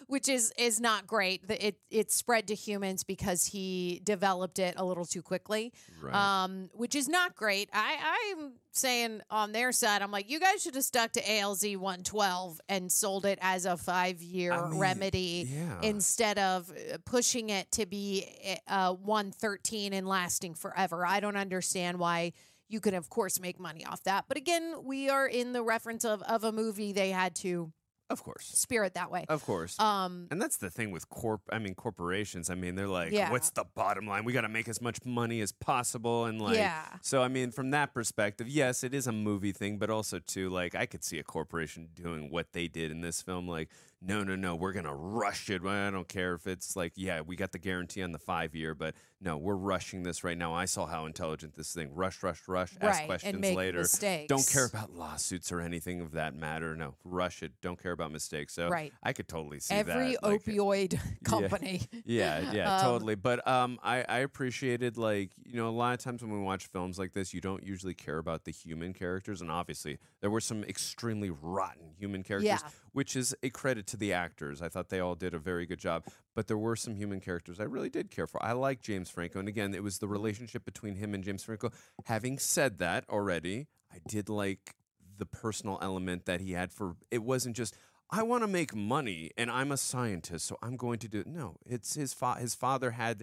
Which 0.09 0.29
is 0.29 0.53
is 0.59 0.81
not 0.81 1.07
great. 1.07 1.43
It 1.49 1.79
it 1.91 2.11
spread 2.11 2.49
to 2.49 2.55
humans 2.55 3.05
because 3.05 3.45
he 3.45 4.01
developed 4.05 4.59
it 4.59 4.75
a 4.77 4.85
little 4.85 5.05
too 5.05 5.23
quickly, 5.23 5.73
Right. 6.03 6.15
um, 6.15 6.71
which 6.73 6.95
is 6.95 7.09
not 7.09 7.37
great. 7.37 7.69
I 7.73 8.31
I'm 8.41 8.53
saying 8.73 9.21
on 9.31 9.53
their 9.53 9.71
side, 9.71 10.01
I'm 10.03 10.11
like, 10.11 10.31
you 10.31 10.41
guys 10.41 10.63
should 10.63 10.75
have 10.77 10.85
stuck 10.85 11.13
to 11.13 11.21
ALZ 11.23 11.77
112 11.77 12.61
and 12.71 12.91
sold 12.91 13.27
it 13.27 13.39
as 13.43 13.67
a 13.67 13.77
five 13.77 14.23
year 14.23 14.53
I 14.53 14.71
mean, 14.71 14.79
remedy 14.79 15.47
yeah. 15.53 15.79
instead 15.83 16.39
of 16.39 16.71
uh, 16.71 16.97
pushing 17.05 17.51
it 17.51 17.71
to 17.73 17.85
be 17.85 18.25
uh, 18.67 18.95
113 18.95 19.93
and 19.93 20.09
lasting 20.09 20.55
forever. 20.55 21.05
I 21.07 21.21
don't 21.21 21.37
understand 21.37 21.99
why 21.99 22.33
you 22.71 22.81
could, 22.81 22.95
of 22.95 23.09
course, 23.09 23.41
make 23.41 23.59
money 23.59 23.85
off 23.85 24.03
that. 24.05 24.25
But 24.29 24.37
again, 24.37 24.75
we 24.85 25.09
are 25.09 25.27
in 25.27 25.53
the 25.53 25.63
reference 25.63 26.05
of, 26.05 26.23
of 26.23 26.45
a 26.45 26.53
movie 26.53 26.93
they 26.93 27.11
had 27.11 27.35
to 27.37 27.73
of 28.11 28.23
course, 28.23 28.47
spirit 28.47 28.95
that 28.95 29.11
way. 29.11 29.25
of 29.29 29.45
course. 29.45 29.79
Um, 29.79 30.29
And 30.31 30.41
that's 30.41 30.57
the 30.57 30.71
thing 30.71 30.91
with 30.91 31.09
corp. 31.09 31.43
I 31.51 31.59
mean, 31.59 31.75
corporations. 31.75 32.49
I 32.51 32.55
mean, 32.55 32.75
they're 32.75 32.89
like, 32.89 33.13
Yeah. 33.13 33.31
"What's 33.31 33.51
the 33.51 33.65
bottom 33.75 34.07
line? 34.07 34.25
We 34.25 34.33
got 34.33 34.43
to 34.43 34.49
make 34.49 34.69
as 34.69 34.81
much 34.81 34.99
money 35.05 35.41
as 35.41 35.53
possible." 35.53 36.25
And 36.27 36.41
like, 36.41 36.57
Yeah. 36.57 36.85
so 37.03 37.23
I 37.23 37.29
mean, 37.29 37.51
from 37.51 37.71
that 37.71 37.93
perspective, 37.95 38.49
yes, 38.49 38.83
it 38.85 38.95
is 38.95 39.07
a 39.07 39.13
movie 39.13 39.53
thing, 39.53 39.79
but 39.79 39.91
also 39.91 40.19
too, 40.19 40.49
like, 40.49 40.75
I 40.75 40.87
could 40.87 41.05
see 41.05 41.19
a 41.19 41.23
corporation 41.25 41.89
doing 41.95 42.31
what 42.31 42.53
they 42.53 42.67
did 42.69 42.91
in 42.91 43.01
this 43.03 43.21
film, 43.23 43.47
like 43.49 43.69
no, 44.01 44.23
no, 44.23 44.37
no, 44.37 44.55
we're 44.55 44.73
gonna 44.73 44.95
rush 44.95 45.51
it. 45.51 45.65
I 45.65 45.91
don't 45.91 46.07
care 46.09 46.35
if 46.35 46.47
it's 46.47 46.77
like, 46.77 46.93
yeah, 46.95 47.21
we 47.21 47.35
got 47.37 47.53
the 47.53 47.59
guarantee 47.59 48.03
on 48.03 48.13
the 48.13 48.19
five 48.19 48.55
year, 48.55 48.75
but 48.75 48.95
no, 49.21 49.37
we're 49.37 49.57
rushing 49.57 50.05
this 50.05 50.23
right 50.23 50.39
now. 50.39 50.55
I 50.55 50.67
saw 50.67 50.87
how 50.87 51.07
intelligent 51.07 51.57
this 51.57 51.75
thing. 51.75 51.93
Rush, 51.93 52.23
rush, 52.23 52.47
rush. 52.47 52.75
Right, 52.81 52.91
Ask 52.91 53.05
questions 53.07 53.45
later. 53.57 53.79
mistakes. 53.81 54.29
Don't 54.29 54.47
care 54.47 54.67
about 54.67 54.95
lawsuits 54.95 55.51
or 55.51 55.61
anything 55.61 56.01
of 56.01 56.13
that 56.13 56.37
matter. 56.37 56.77
No, 56.77 56.95
rush 57.03 57.43
it. 57.43 57.51
Don't 57.61 57.83
care 57.83 57.91
about 57.91 58.13
mistakes. 58.13 58.55
So 58.55 58.69
Right. 58.69 58.93
I 59.03 59.13
could 59.13 59.27
totally 59.27 59.59
see 59.59 59.75
Every 59.75 60.13
that. 60.13 60.23
like, 60.23 60.43
opioid 60.45 61.01
company. 61.25 61.83
yeah, 62.05 62.53
yeah, 62.53 62.77
Um, 62.79 62.85
totally. 62.85 63.17
But 63.17 63.47
um, 63.49 63.81
I, 63.83 64.05
I 64.09 64.19
appreciated 64.19 64.97
like 64.97 65.31
you 65.45 65.57
know 65.57 65.69
a 65.69 65.71
lot 65.71 65.95
of 65.95 65.99
times 65.99 66.23
when 66.23 66.31
we 66.31 66.39
watch 66.39 66.67
films 66.67 66.97
like 67.01 67.13
this, 67.13 67.35
you 67.35 67.41
don't 67.41 67.65
usually 67.65 67.95
care 67.95 68.19
about 68.19 68.45
the 68.45 68.53
human 68.53 68.93
characters, 68.93 69.41
and 69.41 69.51
obviously 69.51 69.99
there 70.21 70.31
were 70.31 70.41
some 70.41 70.63
extremely 70.63 71.31
rotten 71.31 71.91
human 71.99 72.23
characters, 72.23 72.47
Yeah. 72.47 72.59
Which 72.99 73.15
is 73.15 73.33
a 73.45 73.49
credit 73.49 73.87
to 73.87 73.97
the 73.97 74.13
actors. 74.13 74.61
I 74.61 74.69
thought 74.69 74.89
they 74.89 74.99
all 74.99 75.15
did 75.15 75.33
a 75.33 75.39
very 75.39 75.67
good 75.67 75.79
job, 75.79 76.05
but 76.35 76.49
there 76.49 76.59
were 76.59 76.75
some 76.75 76.97
human 76.97 77.21
characters 77.21 77.61
I 77.61 77.63
really 77.63 77.91
did 77.91 78.11
care 78.11 78.27
for. 78.27 78.45
I 78.45 78.51
like 78.51 78.83
James 78.83 79.09
Franco, 79.09 79.39
and 79.39 79.47
again, 79.47 79.73
it 79.73 79.85
was 79.85 80.01
the 80.01 80.09
relationship 80.09 80.65
between 80.65 80.97
him 80.97 81.15
and 81.15 81.23
James 81.23 81.45
Franco. 81.45 81.71
Having 82.07 82.41
said 82.41 82.79
that 82.79 83.05
already, 83.09 83.69
I 83.95 83.99
did 84.09 84.29
like 84.29 84.75
the 85.17 85.27
personal 85.27 85.79
element 85.81 86.25
that 86.25 86.41
he 86.41 86.55
had 86.55 86.73
for 86.73 86.97
it 87.13 87.23
wasn't 87.23 87.55
just 87.55 87.77
I 88.11 88.25
want 88.25 88.43
to 88.43 88.49
make 88.49 88.75
money 88.75 89.31
and 89.39 89.49
I'm 89.49 89.71
a 89.71 89.77
scientist 89.77 90.47
so 90.47 90.57
I'm 90.61 90.77
going 90.77 90.99
to 91.01 91.09
do 91.09 91.21
it. 91.21 91.27
no 91.27 91.57
it's 91.67 91.95
his 91.95 92.13
fa- 92.15 92.39
his 92.39 92.55
father 92.55 92.93
had 92.93 93.23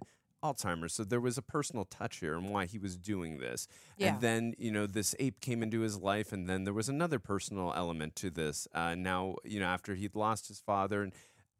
Alzheimer's 0.53 0.93
so 0.93 1.03
there 1.03 1.19
was 1.19 1.37
a 1.37 1.41
personal 1.41 1.85
touch 1.85 2.17
here 2.17 2.35
and 2.35 2.49
why 2.49 2.65
he 2.65 2.77
was 2.77 2.95
doing 2.97 3.39
this. 3.39 3.67
Yeah. 3.97 4.13
and 4.13 4.21
then 4.21 4.53
you 4.57 4.71
know 4.71 4.85
this 4.87 5.15
ape 5.19 5.39
came 5.41 5.63
into 5.63 5.81
his 5.81 5.97
life 5.97 6.31
and 6.31 6.47
then 6.49 6.63
there 6.63 6.73
was 6.73 6.89
another 6.89 7.19
personal 7.19 7.73
element 7.75 8.15
to 8.17 8.29
this. 8.29 8.67
Uh, 8.73 8.95
now 8.95 9.35
you 9.43 9.59
know 9.59 9.67
after 9.67 9.95
he'd 9.95 10.15
lost 10.15 10.47
his 10.47 10.59
father 10.59 11.01
and 11.03 11.13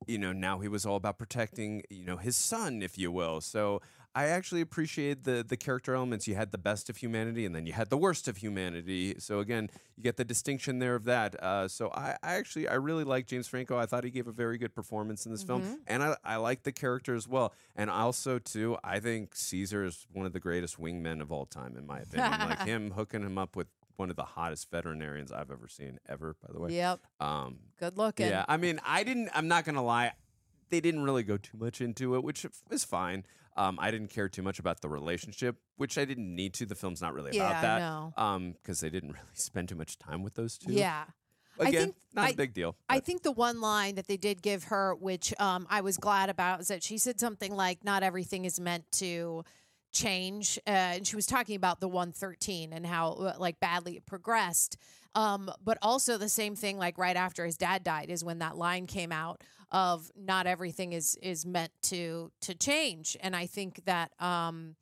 you 0.08 0.18
know 0.18 0.34
now 0.34 0.60
he 0.60 0.68
was 0.68 0.86
all 0.86 0.98
about 0.98 1.18
protecting 1.18 1.82
you 1.90 2.06
know 2.06 2.18
his 2.18 2.36
son 2.36 2.82
if 2.82 2.98
you 2.98 3.12
will. 3.12 3.42
So 3.42 3.82
I 4.18 4.28
actually 4.28 4.62
appreciate 4.62 5.26
the 5.26 5.44
the 5.48 5.58
character 5.58 5.94
elements. 5.94 6.26
You 6.26 6.36
had 6.36 6.52
the 6.54 6.58
best 6.58 6.90
of 6.90 6.96
humanity, 6.98 7.46
and 7.46 7.54
then 7.54 7.66
you 7.66 7.74
had 7.74 7.90
the 7.90 7.98
worst 7.98 8.30
of 8.30 8.38
humanity. 8.38 9.16
So 9.20 9.40
again, 9.40 9.70
you 9.98 10.04
get 10.04 10.16
the 10.16 10.24
distinction 10.24 10.80
there 10.80 10.96
of 10.96 11.04
that. 11.04 11.36
Uh, 11.44 11.68
so 11.68 11.90
I, 11.90 12.16
I 12.24 12.36
actually 12.36 12.70
I 12.70 12.76
really 12.76 13.04
like 13.04 13.28
James 13.28 13.48
Franco. 13.50 13.78
I 13.78 13.86
thought 13.86 14.06
he 14.06 14.10
gave 14.12 14.28
a 14.28 14.32
very 14.32 14.58
good 14.58 14.74
performance 14.74 15.26
in 15.26 15.34
this 15.34 15.44
film, 15.44 15.80
and 15.86 16.02
I, 16.02 16.16
I 16.24 16.36
like 16.38 16.64
the 16.64 16.72
character 16.72 17.14
as 17.14 17.28
well. 17.28 17.54
And 17.76 17.90
also 17.90 18.40
too, 18.40 18.78
I 18.86 19.02
think 19.02 19.36
Caesar 19.36 19.84
is 19.84 20.08
one 20.14 20.26
of 20.26 20.32
the 20.32 20.40
greatest 20.40 20.80
wingmen 20.80 21.22
of 21.22 21.32
all 21.34 21.46
time, 21.46 21.76
in 21.78 21.86
my 21.86 22.00
opinion. 22.00 22.32
like 22.40 22.62
him 22.66 22.92
hooking 22.92 23.22
him 23.22 23.38
up 23.38 23.58
with 23.58 23.68
one 23.98 24.10
of 24.10 24.16
the 24.16 24.24
hottest 24.24 24.72
veterinarians 24.72 25.32
I've 25.32 25.52
ever 25.52 25.68
seen 25.68 26.00
ever. 26.08 26.36
By 26.42 26.54
the 26.54 26.60
way, 26.62 26.72
Yep. 26.72 27.00
um, 27.20 27.58
Good 27.80 27.98
looking. 27.98 28.28
yeah, 28.28 28.46
I 28.48 28.56
mean, 28.56 28.80
I 28.86 29.04
didn't. 29.04 29.30
I'm 29.34 29.50
not 29.50 29.66
gonna 29.66 29.84
lie. 29.84 30.14
They 30.70 30.80
didn't 30.80 31.04
really 31.04 31.24
go 31.24 31.36
too 31.38 31.58
much 31.58 31.82
into 31.82 32.16
it, 32.16 32.24
which 32.24 32.46
is 32.72 32.84
fine. 32.86 33.26
Um, 33.58 33.78
I 33.82 33.90
didn't 33.92 34.10
care 34.10 34.28
too 34.28 34.42
much 34.44 34.60
about 34.60 34.82
the 34.82 34.90
relationship, 34.90 35.56
which 35.78 35.98
I 35.98 36.04
didn't 36.06 36.34
need 36.36 36.54
to. 36.56 36.66
The 36.66 36.76
film's 36.76 37.02
not 37.02 37.14
really 37.14 37.36
Yeah, 37.38 37.48
about 37.50 37.62
that. 37.62 37.80
know. 37.80 38.14
Um, 38.18 38.52
because 38.54 38.82
they 38.82 38.90
didn't 38.90 39.12
really 39.14 39.26
spend 39.34 39.70
too 39.70 39.76
much 39.76 39.98
time 39.98 40.24
with 40.24 40.36
those 40.36 40.58
two. 40.58 40.74
Yeah. 40.74 41.06
I 41.58 41.70
Again, 41.70 41.82
think- 41.84 41.96
not 42.14 42.26
a 42.26 42.28
I- 42.30 42.36
big 42.36 42.54
deal. 42.54 42.76
I 42.90 42.98
but- 42.98 43.06
think 43.06 43.24
the 43.24 43.32
one 43.32 43.62
line 43.62 43.96
that 43.96 44.08
they 44.08 44.18
did 44.18 44.42
give 44.42 44.66
her, 44.66 44.94
which 44.96 45.34
um, 45.40 45.68
I 45.70 45.80
was 45.82 45.96
glad 45.98 46.30
about, 46.30 46.60
is 46.60 46.68
that 46.68 46.84
she 46.84 46.98
said 46.98 47.18
something 47.18 47.56
like, 47.56 47.82
"Not 47.86 48.04
everything 48.04 48.44
is 48.44 48.60
meant 48.60 48.92
to 48.94 49.46
change," 49.94 50.60
uh, 50.68 50.70
and 51.00 51.08
she 51.08 51.16
was 51.16 51.26
talking 51.26 51.56
about 51.56 51.80
the 51.80 51.88
113 51.88 52.74
and 52.74 52.86
how 52.86 53.12
uh, 53.14 53.34
like 53.40 53.60
badly 53.62 53.96
it 53.96 54.06
progressed. 54.06 54.76
Um, 55.16 55.50
but 55.64 55.78
also 55.82 56.18
the 56.18 56.30
same 56.30 56.56
thing, 56.56 56.78
like 56.78 56.98
right 56.98 57.16
after 57.16 57.46
his 57.46 57.58
dad 57.58 57.84
died, 57.84 58.10
is 58.10 58.24
when 58.24 58.40
that 58.40 58.58
line 58.58 58.86
came 58.86 59.12
out 59.12 59.42
of 59.72 60.12
"Not 60.16 60.46
everything 60.46 60.94
is 60.94 61.16
is 61.22 61.46
meant 61.46 61.72
to 61.84 62.32
to 62.42 62.54
change," 62.54 63.18
and 63.22 63.36
I 63.36 63.46
think 63.48 63.86
that 63.86 64.12
um, 64.22 64.76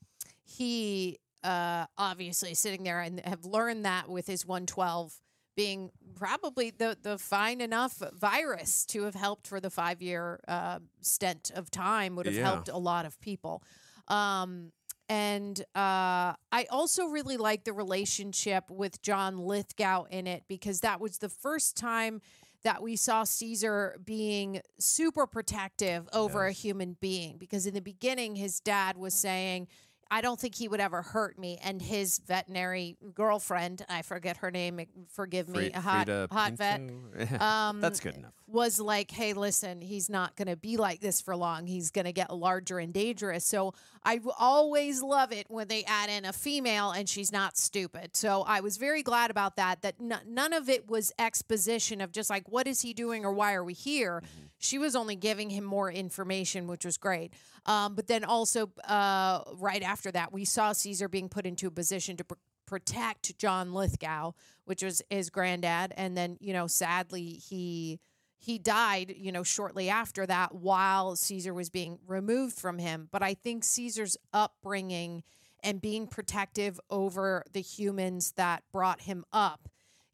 he 0.44 1.20
uh, 1.44 1.86
obviously 1.98 2.54
sitting 2.54 2.84
there 2.84 3.02
and 3.02 3.20
have 3.22 3.46
learned 3.46 3.86
that 3.86 4.10
with 4.10 4.28
his 4.28 4.46
112 4.46 5.22
being 5.56 5.92
probably 6.16 6.72
the 6.72 6.98
the 7.02 7.18
fine 7.18 7.62
enough 7.62 8.02
virus 8.14 8.86
to 8.88 9.04
have 9.04 9.14
helped 9.16 9.46
for 9.48 9.60
the 9.60 9.70
five 9.70 10.02
year 10.02 10.40
uh, 10.48 10.80
stint 11.02 11.52
of 11.56 11.70
time 11.70 12.16
would 12.16 12.26
have 12.26 12.36
Yeah. 12.36 12.44
helped 12.44 12.70
a 12.70 12.78
lot 12.78 13.06
of 13.06 13.20
people. 13.20 13.62
Um, 14.08 14.72
and 15.10 15.60
uh, 15.76 16.34
I 16.52 16.66
also 16.70 17.06
really 17.06 17.38
like 17.38 17.64
the 17.64 17.74
relationship 17.74 18.70
with 18.70 19.02
John 19.02 19.38
Lithgow 19.38 20.06
in 20.06 20.28
it 20.28 20.44
because 20.48 20.82
that 20.82 21.00
was 21.00 21.18
the 21.18 21.30
first 21.30 21.76
time 21.78 22.22
that 22.64 22.82
we 22.82 22.96
saw 22.96 23.24
Caesar 23.24 24.00
being 24.04 24.62
super 24.80 25.28
protective 25.28 26.08
over 26.14 26.46
a 26.46 26.52
human 26.52 26.96
being. 27.02 27.38
Because 27.38 27.68
in 27.68 27.74
the 27.74 27.82
beginning, 27.82 28.36
his 28.36 28.60
dad 28.60 28.98
was 28.98 29.14
saying, 29.14 29.68
I 30.12 30.22
don't 30.22 30.40
think 30.40 30.56
he 30.56 30.68
would 30.68 30.80
ever 30.80 31.02
hurt 31.02 31.40
me. 31.40 31.60
And 31.64 31.82
his 31.82 32.20
veterinary 32.20 32.98
girlfriend, 33.14 33.86
I 33.90 34.02
forget 34.04 34.38
her 34.38 34.52
name, 34.52 34.80
forgive 35.10 35.50
me, 35.50 35.72
a 35.74 35.82
hot, 35.82 36.08
Freida 36.08 36.32
hot 36.32 36.54
vet, 36.54 36.82
um, 37.42 37.82
That's 37.82 38.00
good 38.00 38.16
enough. 38.16 38.34
was 38.48 38.80
like, 38.80 39.10
hey, 39.12 39.34
listen, 39.34 39.82
he's 39.82 40.10
not 40.10 40.36
going 40.36 40.48
to 40.48 40.56
be 40.56 40.78
like 40.78 41.00
this 41.00 41.22
for 41.22 41.36
long. 41.36 41.66
He's 41.66 41.90
going 41.92 42.06
to 42.06 42.12
get 42.12 42.34
larger 42.36 42.80
and 42.80 42.94
dangerous. 42.94 43.46
So 43.46 43.74
I 44.04 44.20
always 44.38 45.02
love 45.02 45.32
it 45.32 45.48
when 45.50 45.68
they 45.68 45.84
add 45.86 46.10
in 46.10 46.26
a 46.26 46.34
female 46.34 46.92
and 46.92 47.10
she's 47.10 47.32
not 47.32 47.58
stupid. 47.58 48.16
So 48.16 48.44
I 48.44 48.60
was 48.60 48.78
very 48.78 49.02
glad 49.04 49.32
about 49.32 49.56
that, 49.56 49.82
that 49.82 49.96
n- 50.00 50.20
none 50.28 50.54
of 50.54 50.70
it 50.70 50.90
was 50.90 51.12
exposition 51.18 52.02
of 52.02 52.12
just 52.12 52.30
like, 52.30 52.48
what 52.50 52.68
is 52.68 52.82
he 52.82 52.94
doing 52.94 53.26
or 53.26 53.34
why 53.34 53.54
are 53.54 53.64
we 53.64 53.74
here? 53.74 54.22
She 54.60 54.78
was 54.78 54.96
only 54.96 55.16
giving 55.16 55.50
him 55.50 55.64
more 55.64 55.92
information, 55.92 56.68
which 56.68 56.86
was 56.86 56.98
great. 56.98 57.34
Um, 57.66 57.96
but 57.96 58.08
then 58.08 58.24
also, 58.24 58.72
uh, 58.88 59.44
right 59.56 59.82
after 59.82 60.12
that, 60.12 60.34
we 60.34 60.46
saw 60.46 60.74
Caesar 60.74 61.08
being 61.08 61.30
put 61.30 61.46
into 61.46 61.68
a 61.68 61.72
position 61.72 62.18
to 62.18 62.24
pr- 62.24 62.36
protect 62.66 63.38
John 63.38 63.74
Lithgow, 63.74 64.32
which 64.66 64.84
was 64.84 65.02
his 65.10 65.30
granddad. 65.30 65.94
And 65.96 66.18
then, 66.18 66.38
you 66.42 66.54
know, 66.54 66.68
sadly, 66.68 67.26
he 67.26 68.00
he 68.40 68.60
died, 68.60 69.14
you 69.16 69.32
know, 69.32 69.44
shortly 69.44 69.90
after 69.90 70.26
that 70.26 70.54
while 70.54 71.16
Caesar 71.16 71.54
was 71.54 71.70
being 71.70 72.00
removed 72.06 72.60
from 72.60 72.78
him. 72.78 73.08
But 73.10 73.24
I 73.24 73.36
think 73.36 73.64
Caesar's 73.64 74.18
upbringing 74.34 75.24
and 75.64 75.82
being 75.82 76.08
protective 76.08 76.78
over 76.90 77.46
the 77.54 77.62
humans 77.62 78.34
that 78.36 78.64
brought 78.74 79.02
him 79.02 79.24
up 79.32 79.70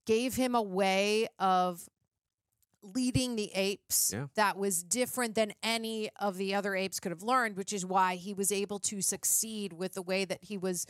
gave 0.05 0.35
him 0.35 0.53
a 0.53 0.61
way 0.61 1.27
of 1.39 1.89
leading 2.81 3.35
the 3.35 3.51
apes 3.53 4.11
Yeah. 4.13 4.27
that 4.35 4.57
was 4.57 4.83
different 4.83 5.35
than 5.35 5.53
any 5.61 6.09
of 6.19 6.37
the 6.37 6.55
other 6.55 6.75
apes 6.75 6.99
could 6.99 7.11
have 7.11 7.23
learned, 7.23 7.57
which 7.57 7.73
is 7.73 7.85
why 7.85 8.15
he 8.15 8.33
was 8.33 8.51
able 8.51 8.79
to 8.79 9.01
succeed 9.01 9.73
with 9.73 9.93
the 9.93 10.01
way 10.01 10.25
that 10.25 10.43
he 10.43 10.57
was 10.57 10.85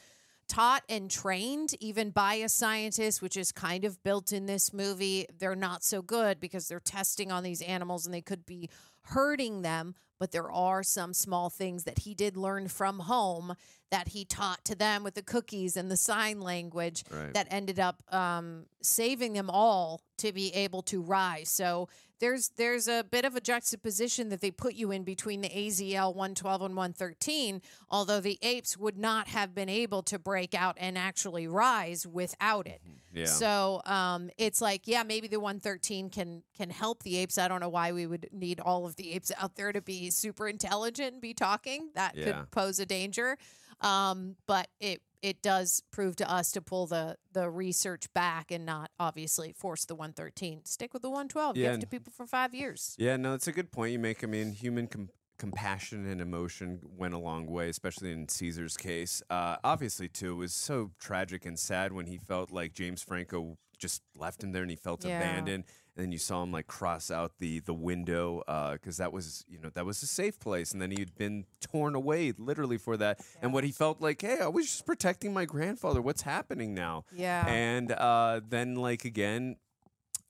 taught 0.47 0.83
and 0.89 1.11
trained 1.11 1.75
even 1.79 2.09
by 2.09 2.33
a 2.33 2.49
scientist 2.49 3.21
which 3.21 3.37
is 3.37 3.51
kind 3.51 3.85
of 3.85 4.01
built 4.03 4.31
in 4.31 4.47
this 4.47 4.73
movie 4.73 5.27
they're 5.37 5.55
not 5.55 5.83
so 5.83 6.01
good 6.01 6.39
because 6.39 6.67
they're 6.67 6.79
testing 6.79 7.31
on 7.31 7.43
these 7.43 7.61
animals 7.61 8.05
and 8.07 8.13
they 8.15 8.21
could 8.21 8.47
be 8.47 8.67
hurting 9.03 9.61
them 9.61 9.93
but 10.19 10.31
there 10.31 10.51
are 10.51 10.83
some 10.83 11.13
small 11.13 11.49
things 11.49 11.85
that 11.85 11.99
he 11.99 12.13
did 12.13 12.35
learn 12.37 12.67
from 12.67 12.99
home 12.99 13.53
that 13.91 14.09
he 14.09 14.23
taught 14.23 14.63
to 14.65 14.75
them 14.75 15.03
with 15.03 15.15
the 15.15 15.23
cookies 15.23 15.75
and 15.75 15.89
the 15.89 15.97
sign 15.97 16.39
language 16.41 17.03
Right. 17.09 17.33
that 17.33 17.47
ended 17.49 17.79
up 17.79 18.03
um, 18.13 18.65
saving 18.83 19.33
them 19.33 19.49
all 19.49 20.01
to 20.17 20.31
be 20.31 20.53
able 20.53 20.83
to 20.83 21.01
rise. 21.01 21.49
So 21.49 21.89
there's 22.19 22.49
there's 22.57 22.87
a 22.89 23.03
bit 23.09 23.23
of 23.23 23.35
a 23.37 23.41
juxtaposition 23.41 24.27
that 24.29 24.41
they 24.41 24.51
put 24.51 24.73
you 24.73 24.91
in 24.91 25.03
between 25.03 25.39
the 25.41 25.47
AZL 25.49 26.13
112 26.13 26.61
and 26.61 26.75
113, 26.75 27.61
although 27.89 28.19
the 28.19 28.37
apes 28.41 28.77
would 28.77 28.97
not 28.97 29.29
have 29.29 29.55
been 29.55 29.69
able 29.69 30.03
to 30.03 30.19
break 30.19 30.53
out 30.53 30.75
and 30.79 30.97
actually 30.97 31.47
rise 31.47 32.05
without 32.05 32.67
it. 32.67 32.81
Yeah. 33.13 33.25
So 33.25 33.81
um, 33.85 34.29
it's 34.37 34.59
like, 34.61 34.81
yeah, 34.85 35.03
maybe 35.03 35.27
the 35.29 35.39
113 35.39 36.09
can 36.09 36.43
can 36.55 36.69
help 36.69 37.03
the 37.03 37.17
apes. 37.17 37.37
I 37.37 37.47
don't 37.47 37.61
know 37.61 37.69
why 37.69 37.93
we 37.93 38.05
would 38.05 38.27
need 38.33 38.59
all 38.59 38.85
of 38.85 38.97
the 38.97 39.13
apes 39.13 39.31
out 39.37 39.55
there 39.55 39.71
to 39.71 39.81
be 39.81 40.08
super 40.09 40.47
intelligent 40.47 41.13
and 41.13 41.21
be 41.21 41.33
talking. 41.33 41.89
That 41.95 42.15
Yeah. 42.15 42.25
could 42.25 42.51
pose 42.51 42.79
a 42.79 42.85
danger. 42.85 43.37
Um, 43.81 44.35
but 44.47 44.67
it 44.79 45.01
it 45.21 45.41
does 45.41 45.83
prove 45.91 46.15
to 46.15 46.31
us 46.31 46.49
to 46.53 46.61
pull 46.61 46.87
the 46.87 47.17
the 47.33 47.49
research 47.49 48.11
back 48.13 48.51
and 48.51 48.65
not 48.65 48.89
obviously 48.99 49.51
force 49.53 49.83
the 49.85 49.93
113. 49.95 50.63
Stick 50.65 50.93
with 50.93 51.01
the 51.01 51.09
112. 51.09 51.57
Yeah, 51.57 51.71
Give 51.71 51.81
to 51.81 51.87
people 51.87 52.13
for 52.15 52.25
five 52.25 52.53
years. 52.55 52.95
Yeah, 52.97 53.17
no, 53.17 53.33
it's 53.33 53.47
a 53.47 53.51
good 53.51 53.71
point 53.71 53.91
you 53.91 53.99
make. 53.99 54.23
I 54.23 54.27
mean, 54.27 54.53
human 54.53 54.87
com- 54.87 55.09
compassion 55.37 56.05
and 56.05 56.19
emotion 56.21 56.79
went 56.97 57.13
a 57.13 57.17
long 57.17 57.47
way, 57.47 57.69
especially 57.69 58.11
in 58.11 58.27
Caesar's 58.29 58.77
case. 58.77 59.21
Uh, 59.29 59.57
obviously, 59.63 60.07
too, 60.07 60.31
it 60.33 60.35
was 60.35 60.53
so 60.53 60.91
tragic 60.99 61.45
and 61.45 61.57
sad 61.59 61.91
when 61.93 62.05
he 62.07 62.17
felt 62.17 62.51
like 62.51 62.73
James 62.73 63.01
Franco 63.03 63.57
just 63.79 64.03
left 64.15 64.43
him 64.43 64.51
there 64.51 64.61
and 64.61 64.69
he 64.69 64.75
felt 64.77 65.03
Yeah. 65.03 65.17
abandoned. 65.17 65.63
And 65.95 66.05
then 66.05 66.11
you 66.11 66.17
saw 66.19 66.43
him 66.43 66.51
like 66.51 66.67
cross 66.67 67.09
out 67.11 67.39
the 67.39 67.59
the 67.59 67.73
window 67.73 68.43
because 68.73 68.97
that 68.97 69.11
was 69.11 69.43
you 69.49 69.57
know 69.59 69.69
that 69.73 69.85
was 69.85 70.01
a 70.03 70.07
safe 70.07 70.39
place, 70.39 70.71
and 70.71 70.81
then 70.81 70.91
he'd 70.91 71.15
been 71.15 71.45
torn 71.59 71.95
away 71.95 72.31
literally 72.37 72.77
for 72.77 72.95
that. 72.97 73.19
And 73.41 73.51
what 73.53 73.63
he 73.63 73.71
felt 73.71 73.99
like, 73.99 74.21
hey, 74.21 74.37
I 74.39 74.47
was 74.47 74.65
just 74.67 74.85
protecting 74.85 75.33
my 75.33 75.45
grandfather. 75.45 76.01
What's 76.01 76.21
happening 76.21 76.73
now? 76.73 77.05
Yeah. 77.11 77.45
And 77.47 77.91
uh, 77.91 78.39
then 78.47 78.75
like 78.75 79.03
again, 79.03 79.57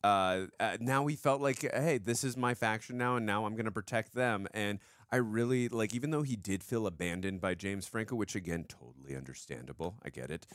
uh, 0.04 0.46
uh, 0.60 0.78
now 0.80 1.06
he 1.08 1.16
felt 1.16 1.42
like, 1.42 1.62
hey, 1.62 1.98
this 1.98 2.24
is 2.24 2.38
my 2.38 2.54
faction 2.54 2.98
now, 2.98 3.18
and 3.18 3.26
now 3.26 3.46
I'm 3.46 3.54
going 3.54 3.66
to 3.66 3.72
protect 3.72 4.14
them. 4.16 4.48
And 4.54 4.80
I 5.12 5.18
really 5.18 5.68
like, 5.70 5.94
even 5.94 6.12
though 6.12 6.22
he 6.22 6.36
did 6.36 6.64
feel 6.64 6.88
abandoned 6.88 7.42
by 7.42 7.54
James 7.56 7.86
Franco, 7.86 8.16
which 8.16 8.36
again, 8.36 8.66
totally 8.68 9.16
understandable. 9.16 9.96
I 10.04 10.10
get 10.10 10.32
it. 10.32 10.48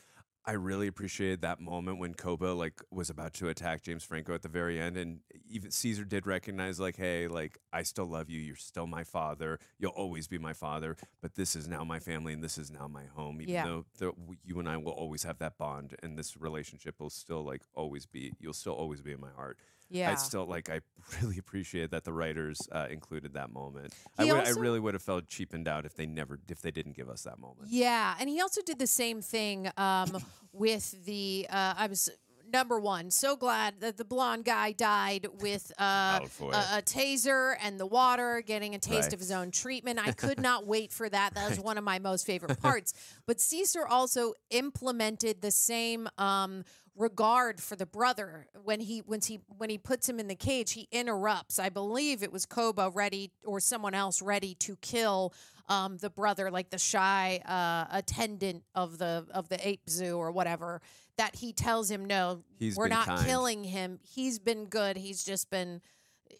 I 0.47 0.53
really 0.53 0.89
appreciated 0.89 1.41
that 1.41 1.59
moment 1.59 1.99
when 1.99 2.13
Koba 2.13 2.47
like 2.47 2.83
was 2.91 3.09
about 3.09 3.33
to 3.35 3.49
attack 3.49 3.83
James 3.83 4.05
Franco 4.05 4.35
at 4.35 4.43
the 4.43 4.49
very 4.49 4.79
end, 4.79 4.97
and 4.99 5.21
even 5.49 5.71
Caesar 5.71 6.05
did 6.05 6.27
recognize 6.27 6.79
like, 6.79 6.97
hey, 6.97 7.29
like 7.29 7.59
I 7.73 7.83
still 7.83 8.05
love 8.05 8.29
you. 8.29 8.41
You're 8.41 8.57
still 8.57 8.87
my 8.87 9.05
father. 9.05 9.59
You'll 9.79 9.93
always 9.93 10.29
be 10.29 10.37
my 10.37 10.53
father. 10.53 10.97
But 11.23 11.35
this 11.35 11.57
is 11.57 11.67
now 11.67 11.83
my 11.85 11.99
family, 11.99 12.35
and 12.35 12.45
this 12.45 12.59
is 12.59 12.71
now 12.71 12.87
my 12.89 13.05
home. 13.07 13.41
Even 13.41 13.55
Yeah. 13.55 13.65
though 13.65 13.85
the, 13.99 14.13
you 14.45 14.59
and 14.59 14.69
I 14.69 14.77
will 14.77 14.93
always 14.93 15.23
have 15.23 15.39
that 15.39 15.57
bond, 15.57 15.97
and 16.03 16.19
this 16.19 16.37
relationship 16.37 17.01
will 17.01 17.11
still 17.11 17.43
like 17.43 17.63
always 17.75 18.05
be. 18.05 18.35
You'll 18.39 18.53
still 18.53 18.75
always 18.75 19.01
be 19.01 19.13
in 19.13 19.21
my 19.21 19.31
heart. 19.35 19.59
Yeah. 19.95 20.11
I 20.11 20.17
still 20.17 20.45
like. 20.47 20.69
I 20.69 20.81
really 21.23 21.39
appreciate 21.39 21.91
that 21.93 22.03
the 22.05 22.13
writers 22.13 22.61
uh, 22.73 22.89
included 22.91 23.35
that 23.35 23.53
moment. 23.53 23.95
I 24.19 24.25
would. 24.25 24.33
also- 24.35 24.59
I 24.59 24.61
really 24.61 24.81
would 24.81 24.95
have 24.95 25.03
felt 25.03 25.29
cheapened 25.29 25.69
out 25.69 25.87
if 25.87 25.95
they 25.95 26.05
never. 26.07 26.39
If 26.49 26.61
they 26.63 26.73
didn't 26.73 26.97
give 26.97 27.09
us 27.09 27.23
that 27.23 27.39
moment. 27.39 27.69
Yeah, 27.71 28.17
and 28.19 28.29
he 28.29 28.41
also 28.41 28.61
did 28.61 28.79
the 28.79 28.89
same 28.89 29.23
thing 29.23 29.71
um, 29.77 30.19
with 30.53 31.05
the. 31.05 31.47
Uh, 31.49 31.75
I 31.77 31.87
was 31.87 32.11
number 32.54 32.78
one. 32.78 33.11
So 33.11 33.34
glad 33.37 33.80
that 33.80 33.96
the 33.96 34.04
blonde 34.04 34.44
guy 34.44 34.70
died 34.73 35.26
with 35.40 35.73
uh, 35.78 36.20
a, 36.40 36.44
a 36.78 36.82
taser 36.82 37.56
and 37.61 37.78
the 37.80 37.84
water, 37.87 38.42
getting 38.46 38.75
a 38.75 38.78
taste 38.78 38.94
Right. 39.06 39.12
of 39.12 39.18
his 39.18 39.32
own 39.32 39.50
treatment. 39.50 39.99
I 39.99 40.12
could 40.12 40.40
not 40.50 40.64
wait 40.66 40.92
for 40.92 41.08
that. 41.08 41.34
That 41.34 41.50
was 41.50 41.58
one 41.58 41.76
of 41.78 41.84
my 41.84 41.99
most 41.99 42.25
favorite 42.26 42.61
parts. 42.62 42.94
But 43.26 43.40
Caesar 43.40 43.84
also 43.87 44.34
implemented 44.50 45.42
the 45.42 45.50
same. 45.50 46.08
Um, 46.16 46.64
regard 46.96 47.61
for 47.61 47.75
the 47.75 47.87
brother 47.87 48.46
when 48.62 48.78
he 48.78 49.00
when 49.00 49.20
he 49.20 49.40
when 49.58 49.68
he 49.68 49.76
puts 49.76 50.08
him 50.08 50.20
in 50.20 50.28
the 50.28 50.34
cage 50.37 50.75
he 50.75 50.87
interrupts 50.92 51.58
i 51.58 51.68
believe 51.68 52.23
it 52.23 52.30
was 52.32 52.46
koba 52.46 52.88
ready 52.94 53.32
or 53.44 53.58
someone 53.58 53.94
else 53.94 54.23
ready 54.23 54.54
to 54.54 54.76
kill 54.76 55.34
um, 55.68 55.97
the 55.99 56.11
brother 56.11 56.50
like 56.50 56.71
the 56.71 56.78
shy 56.78 57.40
uh, 57.47 57.97
attendant 57.97 58.62
of 58.75 58.99
the 58.99 59.26
of 59.33 59.49
the 59.49 59.66
ape 59.66 59.88
zoo 59.88 60.16
or 60.18 60.30
whatever 60.33 60.80
that 61.16 61.37
he 61.37 61.52
tells 61.52 61.90
him 61.90 62.04
no 62.04 62.42
He's 62.59 62.76
we're 62.76 62.85
been 62.87 62.90
not 62.99 63.06
kind." 63.06 63.26
killing 63.26 63.64
him 63.64 63.99
he's 64.02 64.38
been 64.38 64.66
good 64.66 64.97
he's 64.97 65.25
just 65.25 65.49
been 65.50 65.80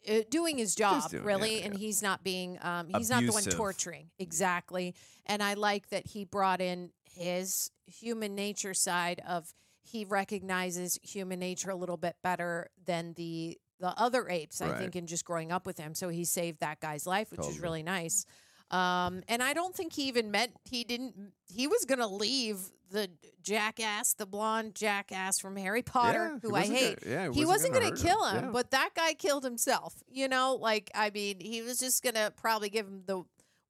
uh, 0.09 0.21
doing 0.31 0.59
his 0.59 0.75
job 0.75 1.09
doing- 1.11 1.25
really 1.25 1.59
yeah. 1.61 1.67
and 1.67 1.77
he's 1.77 2.03
not 2.03 2.23
being 2.25 2.59
um, 2.63 2.89
he's 2.97 3.09
not 3.11 3.23
the 3.23 3.31
one 3.33 3.43
Abusive. 3.43 3.55
torturing 3.57 4.11
exactly 4.19 4.95
and 5.27 5.43
i 5.43 5.55
like 5.55 5.89
that 5.91 6.07
he 6.09 6.25
brought 6.25 6.61
in 6.61 6.91
his 7.05 7.71
human 7.87 8.35
nature 8.35 8.75
side 8.75 9.23
of 9.27 9.55
he 9.87 10.05
recognizes 10.05 10.99
human 11.03 11.39
nature 11.39 11.71
a 11.71 11.77
little 11.77 11.97
bit 11.97 12.17
better 12.23 12.69
than 12.85 13.15
the 13.15 13.59
the 13.81 13.89
other 14.01 14.29
apes 14.29 14.61
i 14.61 14.69
Right. 14.69 14.79
think 14.79 14.97
in 14.97 15.07
just 15.07 15.25
growing 15.25 15.53
up 15.53 15.67
with 15.67 15.79
him 15.79 15.95
so 15.95 16.09
he 16.09 16.25
saved 16.25 16.61
that 16.61 16.81
guy's 16.81 17.07
life 17.07 17.31
which 17.31 17.41
is 17.41 17.47
Totally. 17.47 17.63
really 17.63 17.83
nice 17.83 18.25
um, 18.71 19.23
and 19.29 19.43
I 19.43 19.53
don't 19.53 19.75
think 19.75 19.93
he 19.93 20.09
even 20.09 20.31
meant 20.31 20.53
he 20.65 20.85
didn't. 20.85 21.33
He 21.53 21.67
was 21.67 21.85
gonna 21.85 22.09
leave 22.09 22.59
the 22.91 23.09
jackass, 23.43 24.15
the 24.15 24.27
blonde 24.27 24.75
jackass 24.75 25.39
from 25.41 25.57
Harry 25.57 25.83
Potter, 25.83 26.33
Yeah, 26.43 26.49
who 26.49 26.55
I 26.55 26.63
hate. 26.63 27.01
gonna- 27.01 27.13
yeah, 27.27 27.33
he 27.33 27.45
wasn't 27.45 27.73
gonna, 27.75 27.87
hurt 27.91 27.99
kill 27.99 28.25
him, 28.27 28.45
Yeah. 28.47 28.51
but 28.51 28.71
that 28.71 28.91
guy 28.95 29.15
killed 29.15 29.45
himself. 29.45 29.95
You 30.09 30.29
know, 30.29 30.55
like 30.61 30.91
I 30.95 31.11
mean, 31.11 31.41
he 31.41 31.61
was 31.63 31.79
just 31.79 32.03
gonna 32.03 32.33
probably 32.37 32.69
give 32.71 32.87
him 32.87 33.03
the 33.07 33.25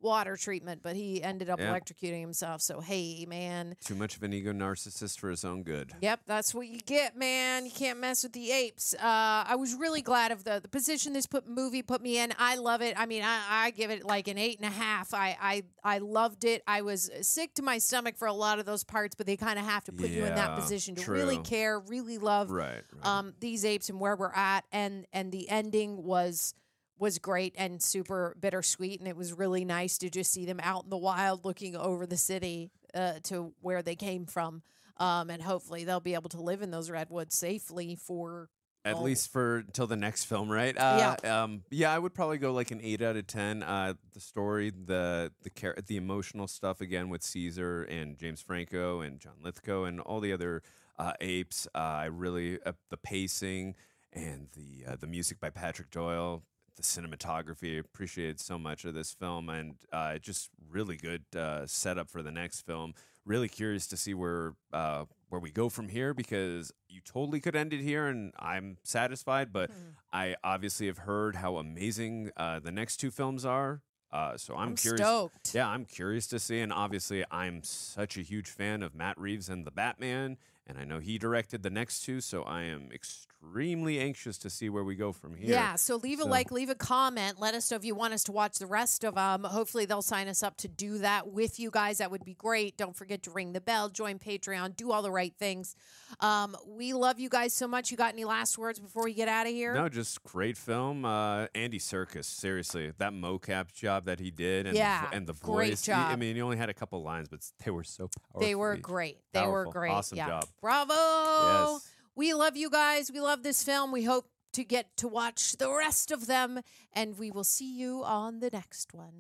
water 0.05 0.37
treatment, 0.37 0.83
but 0.83 0.95
he 0.95 1.21
ended 1.23 1.51
up 1.51 1.59
Yeah. 1.59 1.73
electrocuting 1.73 2.21
himself. 2.21 2.61
So 2.63 2.79
hey, 2.81 3.27
man. 3.27 3.77
Too 3.85 3.97
much 3.97 4.17
of 4.17 4.23
an 4.23 4.33
ego 4.33 4.53
narcissist 4.53 5.19
for 5.19 5.31
his 5.31 5.45
own 5.45 5.65
good. 5.65 5.93
Yep, 6.01 6.21
that's 6.27 6.55
what 6.55 6.69
you 6.69 6.79
get, 6.81 7.17
man. 7.17 7.65
You 7.67 7.73
can't 7.73 7.99
mess 7.99 8.23
with 8.23 8.33
the 8.35 8.53
apes. 8.53 8.95
Uh, 8.95 9.01
I 9.03 9.57
was 9.57 9.75
really 9.75 10.03
glad 10.03 10.31
of 10.31 10.45
the, 10.45 10.61
the 10.63 10.69
position 10.69 11.13
this 11.15 11.27
put 11.27 11.49
movie 11.49 11.83
put 11.83 12.03
me 12.03 12.19
in. 12.19 12.33
I 12.39 12.55
love 12.57 12.83
it. 12.83 12.95
I 12.99 13.07
mean, 13.07 13.23
I, 13.25 13.41
I 13.49 13.71
give 13.71 13.91
it 13.91 14.05
like 14.05 14.29
an 14.29 14.39
eight 14.39 14.59
and 14.61 14.67
a 14.69 14.73
half. 14.73 15.13
I, 15.15 15.37
I 15.41 15.63
I 15.83 15.99
loved 15.99 16.45
it. 16.45 16.63
I 16.67 16.83
was 16.83 17.11
sick 17.23 17.55
to 17.55 17.63
my 17.63 17.79
stomach 17.79 18.17
for 18.17 18.29
a 18.29 18.33
lot 18.33 18.59
of 18.59 18.67
those 18.67 18.85
parts, 18.85 19.15
but 19.17 19.27
they 19.27 19.37
kind 19.37 19.59
of 19.59 19.65
have 19.65 19.85
to 19.85 19.93
put 19.93 20.11
you 20.11 20.25
in 20.25 20.35
that 20.35 20.55
position 20.59 20.95
to 20.97 21.11
really 21.11 21.39
care, 21.39 21.81
really 21.81 22.19
love 22.19 22.51
Right. 22.51 22.83
right. 22.93 23.07
um, 23.07 23.35
these 23.41 23.65
apes 23.65 23.89
and 23.89 23.99
where 23.99 24.15
we're 24.17 24.33
at, 24.35 24.65
and 24.71 25.07
and 25.13 25.33
the 25.33 25.49
ending 25.49 26.03
was 26.05 26.55
was 26.99 27.19
great 27.19 27.55
and 27.57 27.83
super 27.83 28.37
bittersweet, 28.41 29.01
and 29.01 29.09
it 29.09 29.17
was 29.17 29.33
really 29.33 29.65
nice 29.65 29.99
to 29.99 30.11
just 30.11 30.33
see 30.33 30.45
them 30.45 30.61
out 30.63 30.85
in 30.85 30.91
the 30.91 30.97
wild, 30.97 31.45
looking 31.45 31.77
over 31.77 32.07
the 32.07 32.17
city 32.17 32.71
uh, 32.95 33.15
to 33.25 33.53
where 33.61 33.83
they 33.83 33.97
came 33.97 34.27
from, 34.27 34.63
um, 34.99 35.31
and 35.31 35.43
hopefully 35.43 35.85
they'll 35.85 36.01
be 36.01 36.15
able 36.15 36.31
to 36.31 36.41
live 36.41 36.63
in 36.63 36.71
those 36.71 36.91
redwoods 36.91 37.37
safely 37.37 37.97
for. 37.97 38.49
At 38.87 39.03
least 39.03 39.33
for 39.33 39.65
till 39.73 39.87
the 39.87 39.97
next 39.97 40.25
film, 40.25 40.53
right? 40.53 40.77
Uh, 40.77 41.17
yeah. 41.25 41.43
Um, 41.43 41.63
yeah, 41.71 41.91
I 41.91 41.99
would 41.99 42.13
probably 42.13 42.37
go 42.37 42.53
like 42.53 42.71
an 42.71 42.81
eight 42.83 43.01
out 43.01 43.17
of 43.17 43.27
ten. 43.27 43.63
Uh, 43.63 43.95
the 44.13 44.21
story, 44.21 44.71
the 44.71 45.33
the 45.43 45.49
char- 45.49 45.77
the 45.87 45.97
emotional 45.97 46.47
stuff 46.47 46.83
again 46.83 47.09
with 47.09 47.23
Caesar 47.23 47.85
and 47.85 48.19
James 48.19 48.43
Franco 48.43 49.01
and 49.01 49.19
John 49.21 49.37
Lithgow 49.43 49.85
and 49.85 50.01
all 50.01 50.21
the 50.21 50.35
other 50.35 50.63
uh, 50.99 51.15
apes. 51.23 51.67
Uh, 51.75 51.79
I 51.79 52.05
really 52.07 52.59
uh, 52.67 52.73
the 52.91 52.99
pacing 52.99 53.75
and 54.13 54.49
the 54.55 54.93
uh, 54.93 54.97
the 54.97 55.07
music 55.07 55.41
by 55.41 55.49
Patrick 55.49 55.91
Doyle, 55.91 56.43
the 56.77 56.83
cinematography. 56.83 57.77
I 57.77 57.81
appreciated 57.81 58.41
so 58.41 58.59
much 58.59 58.85
of 58.85 58.95
this 58.95 59.13
film 59.13 59.49
and 59.49 59.77
uh, 59.93 60.19
just 60.19 60.51
really 60.71 60.97
good 60.97 61.25
uh, 61.37 61.67
setup 61.67 62.11
for 62.11 62.23
the 62.23 62.33
next 62.33 62.63
film. 62.67 62.95
Really 63.25 63.49
curious 63.49 63.87
to 63.89 63.97
see 63.97 64.13
where 64.15 64.55
uh, 64.73 65.05
where 65.29 65.41
we 65.41 65.51
go 65.51 65.69
from 65.69 65.89
here 65.89 66.13
because 66.15 66.73
you 66.89 67.01
totally 67.01 67.41
could 67.41 67.57
end 67.57 67.73
it 67.73 67.81
here 67.81 68.07
and 68.07 68.33
I'm 68.39 68.77
satisfied. 68.83 69.53
But 69.53 69.71
Mm-hmm. 69.71 69.81
I 70.13 70.37
obviously 70.45 70.87
have 70.87 70.99
heard 70.99 71.37
how 71.37 71.57
amazing 71.57 72.31
uh, 72.37 72.61
the 72.61 72.71
next 72.71 72.99
two 72.99 73.11
films 73.11 73.45
are. 73.45 73.81
Uh, 74.13 74.37
so 74.37 74.55
I'm, 74.55 74.69
I'm 74.69 74.77
curious. 74.77 75.01
stoked. 75.01 75.55
Yeah, 75.55 75.67
I'm 75.69 75.85
curious 75.85 76.29
to 76.29 76.39
see. 76.39 76.61
And 76.61 76.73
obviously, 76.73 77.25
I'm 77.33 77.65
such 77.65 78.17
a 78.17 78.21
huge 78.21 78.49
fan 78.49 78.85
of 78.85 78.95
Matt 78.95 79.19
Reeves 79.19 79.49
and 79.49 79.67
the 79.67 79.73
Batman. 79.73 80.37
And 80.67 80.79
I 80.79 80.85
know 80.85 80.99
he 80.99 81.19
directed 81.19 81.63
the 81.63 81.71
next 81.71 82.01
two. 82.05 82.21
So 82.21 82.43
I 82.43 82.63
am 82.63 82.89
extremely 82.93 83.99
anxious 84.01 84.39
to 84.39 84.51
see 84.51 84.71
where 84.71 84.85
we 84.85 84.95
go 84.95 85.13
from 85.13 85.35
here. 85.35 85.51
Yeah, 85.51 85.75
so 85.77 85.97
leave 85.97 86.21
a 86.21 86.25
like, 86.25 86.51
leave 86.51 86.71
a 86.71 86.75
comment. 86.75 87.39
Let 87.39 87.55
us 87.55 87.71
know 87.71 87.77
if 87.77 87.85
you 87.85 87.95
want 87.95 88.15
us 88.15 88.25
to 88.25 88.33
watch 88.33 88.59
the 88.59 88.67
rest 88.67 89.05
of 89.05 89.15
them. 89.17 89.45
Hopefully, 89.45 89.85
they'll 89.85 90.01
sign 90.03 90.29
us 90.29 90.43
up 90.43 90.57
to 90.59 90.69
do 90.69 90.99
that 90.99 91.29
with 91.29 91.61
you 91.61 91.71
guys. 91.71 91.99
That 91.99 92.11
would 92.11 92.25
be 92.25 92.35
great. 92.35 92.77
Don't 92.79 92.97
forget 92.97 93.23
to 93.25 93.31
ring 93.31 93.53
the 93.53 93.61
bell, 93.61 93.91
join 93.91 94.19
Patreon, 94.19 94.77
do 94.77 94.91
all 94.91 95.03
the 95.03 95.11
right 95.11 95.35
things. 95.39 95.77
Um, 96.21 96.57
we 96.67 96.95
love 96.95 97.19
you 97.21 97.29
guys 97.29 97.53
so 97.53 97.69
much. 97.69 97.91
You 97.91 97.97
got 97.97 98.13
any 98.15 98.25
last 98.25 98.57
words 98.57 98.79
before 98.79 99.05
we 99.05 99.13
get 99.13 99.29
out 99.29 99.47
of 99.47 99.53
here? 99.53 99.75
No, 99.75 99.89
just 99.89 100.23
great 100.23 100.57
film. 100.57 101.05
Uh, 101.05 101.47
Andy 101.55 101.79
Serkis, 101.79 102.25
seriously, 102.25 102.93
that 102.99 103.13
mocap 103.13 103.73
job 103.73 104.07
that 104.07 104.21
he 104.21 104.31
did, 104.31 104.67
and 104.67 104.77
Yeah, 104.77 105.11
the, 105.11 105.17
and 105.17 105.27
the 105.27 105.35
great 105.35 105.71
voice. 105.71 105.87
he- 105.87 105.93
I 105.93 106.17
mean, 106.17 106.37
he 106.37 106.43
only 106.43 106.57
had 106.57 106.71
a 106.71 106.75
couple 106.75 107.03
lines, 107.03 107.29
but 107.29 107.41
they 107.65 107.71
were 107.71 107.85
so 107.85 108.09
powerful. 108.09 108.41
They 108.41 108.55
were 108.55 108.77
great. 108.77 109.19
They 109.33 109.47
were 109.47 109.67
great. 109.67 109.91
Awesome 109.91 110.17
yeah. 110.17 110.29
job. 110.29 110.47
Bravo. 110.65 110.95
Yes. 110.95 111.93
We 112.17 112.33
love 112.33 112.57
you 112.57 112.71
guys. 112.71 113.13
We 113.13 113.21
love 113.21 113.43
this 113.43 113.63
film. 113.63 113.93
We 113.93 114.05
hope 114.05 114.31
to 114.55 114.65
get 114.65 114.97
to 114.97 115.07
watch 115.07 115.59
the 115.59 115.71
rest 115.71 116.11
of 116.11 116.27
them, 116.27 116.63
and 116.95 117.19
we 117.19 117.31
will 117.31 117.45
see 117.45 117.79
you 117.79 118.03
on 118.03 118.41
the 118.41 118.49
next 118.51 118.95
one. 118.95 119.13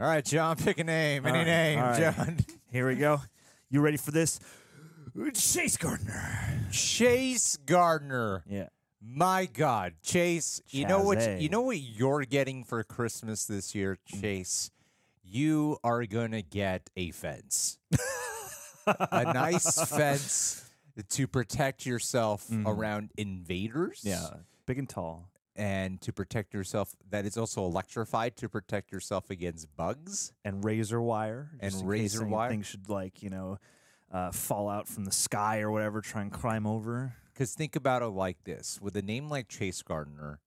All 0.00 0.06
right, 0.08 0.24
John, 0.24 0.56
pick 0.56 0.78
a 0.78 0.84
name. 0.84 1.26
Any 1.26 1.40
All 1.40 1.44
right, 1.44 1.46
name, 1.46 1.78
all 1.78 1.84
right. 1.90 2.16
John. 2.16 2.38
Here 2.72 2.88
we 2.88 2.94
go. 2.94 3.20
You 3.68 3.82
ready 3.82 3.98
for 3.98 4.12
this? 4.12 4.40
Chase 5.34 5.76
Gardner. 5.76 6.68
Chase 6.72 7.58
Gardner. 7.66 8.44
Yeah. 8.48 8.68
My 9.06 9.44
God, 9.44 9.92
Chase, 10.02 10.62
you 10.70 10.86
know 10.86 11.02
what 11.02 11.18
Chazé. 11.18 11.42
you 11.42 11.50
know 11.50 11.60
what 11.60 11.78
you're 11.78 12.24
getting 12.24 12.64
for 12.64 12.82
Christmas 12.82 13.44
this 13.44 13.74
year, 13.74 13.98
Chase? 14.06 14.70
You 15.22 15.76
are 15.84 16.06
gonna 16.06 16.40
get 16.40 16.88
a 16.96 17.10
fence. 17.10 17.78
a 18.86 19.24
nice 19.34 19.88
fence 19.90 20.68
to 21.10 21.26
protect 21.26 21.86
yourself 21.86 22.46
around 22.66 23.10
invaders. 23.16 24.00
Yeah. 24.02 24.26
Big 24.66 24.78
and 24.78 24.88
tall. 24.88 25.28
And 25.56 26.00
to 26.00 26.12
protect 26.12 26.52
yourself 26.52 26.96
that 27.10 27.24
is 27.26 27.36
also 27.36 27.64
electrified 27.64 28.36
to 28.38 28.48
protect 28.48 28.90
yourself 28.90 29.30
against 29.30 29.68
bugs. 29.76 30.32
And 30.44 30.64
razor 30.64 31.00
wire. 31.00 31.50
And 31.60 31.72
razor 31.88 32.26
wire. 32.26 32.46
Anything 32.48 32.62
should 32.62 32.88
like, 32.88 33.22
you 33.22 33.30
know, 33.30 33.58
uh, 34.12 34.32
fall 34.32 34.68
out 34.68 34.88
from 34.88 35.04
the 35.04 35.12
sky 35.12 35.60
or 35.60 35.70
whatever, 35.70 36.00
try 36.00 36.22
and 36.22 36.32
climb 36.32 36.66
over. 36.66 37.14
Because 37.32 37.54
think 37.54 37.74
about 37.76 38.02
it 38.02 38.06
like 38.06 38.44
this: 38.44 38.78
with 38.80 38.96
a 38.96 39.02
name 39.02 39.28
like 39.28 39.48
Chase 39.48 39.82
Gardner, 39.82 40.38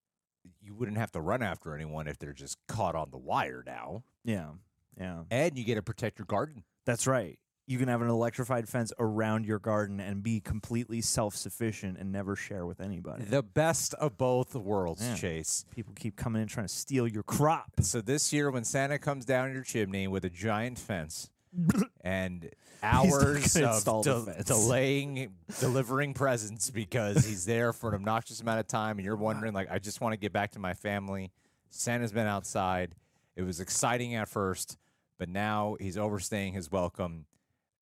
you 0.61 0.73
wouldn't 0.73 0.97
have 0.97 1.11
to 1.13 1.21
run 1.21 1.41
after 1.43 1.73
anyone 1.75 2.07
if 2.07 2.17
they're 2.17 2.31
just 2.33 2.57
caught 2.67 2.95
on 2.95 3.11
the 3.11 3.17
wire 3.17 3.61
now, 3.65 4.03
Yeah. 4.23 4.51
Yeah. 4.97 5.23
and 5.29 5.57
you 5.57 5.65
get 5.65 5.75
to 5.75 5.81
protect 5.81 6.17
your 6.19 6.25
garden. 6.25 6.63
That's 6.85 7.05
right. 7.07 7.39
You 7.69 7.77
can 7.77 7.89
have 7.89 8.01
an 8.01 8.07
electrified 8.07 8.69
fence 8.69 8.93
around 8.97 9.45
your 9.45 9.59
garden 9.59 9.99
and 9.99 10.23
be 10.23 10.39
completely 10.39 11.01
self 11.01 11.35
sufficient 11.35 11.97
and 11.97 12.13
never 12.13 12.35
share 12.37 12.65
with 12.65 12.79
anybody. 12.79 13.25
The 13.25 13.43
best 13.43 13.93
of 13.95 14.17
both 14.17 14.55
worlds, 14.55 15.01
Yeah. 15.05 15.15
Chase. 15.15 15.65
People 15.75 15.93
keep 15.93 16.15
coming 16.15 16.41
in 16.41 16.47
trying 16.47 16.65
to 16.67 16.73
steal 16.73 17.05
your 17.07 17.23
crop. 17.23 17.71
So 17.81 17.99
this 17.99 18.31
year, 18.31 18.49
when 18.51 18.63
Santa 18.63 18.97
comes 18.97 19.25
down 19.25 19.51
your 19.53 19.63
chimney 19.63 20.07
with 20.07 20.23
a 20.23 20.29
giant 20.29 20.79
fence, 20.79 21.29
and 22.01 22.49
hours 22.83 23.55
of 23.57 23.63
install 23.63 24.03
the 24.03 24.09
del- 24.11 24.25
fence. 24.25 24.45
delaying 24.45 25.33
delivering 25.59 26.13
presents 26.13 26.69
because 26.69 27.25
he's 27.25 27.45
there 27.45 27.73
for 27.73 27.89
an 27.89 27.95
obnoxious 27.95 28.39
amount 28.39 28.59
of 28.61 28.67
time, 28.67 28.97
and 28.97 29.05
you're 29.05 29.15
wondering 29.17 29.53
like, 29.53 29.69
I 29.69 29.79
just 29.79 29.99
want 29.99 30.13
to 30.13 30.17
get 30.17 30.31
back 30.31 30.51
to 30.51 30.59
my 30.59 30.73
family. 30.73 31.31
Santa's 31.69 32.13
been 32.13 32.27
outside. 32.27 32.95
It 33.35 33.41
was 33.43 33.59
exciting 33.59 34.15
at 34.15 34.29
first, 34.29 34.77
but 35.17 35.27
now 35.27 35.75
he's 35.81 35.97
overstaying 35.97 36.53
his 36.53 36.71
welcome 36.71 37.25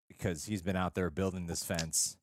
because 0.08 0.46
he's 0.46 0.62
been 0.62 0.76
out 0.76 0.96
there 0.96 1.10
building 1.10 1.48
this 1.48 1.64
fence. 1.64 2.18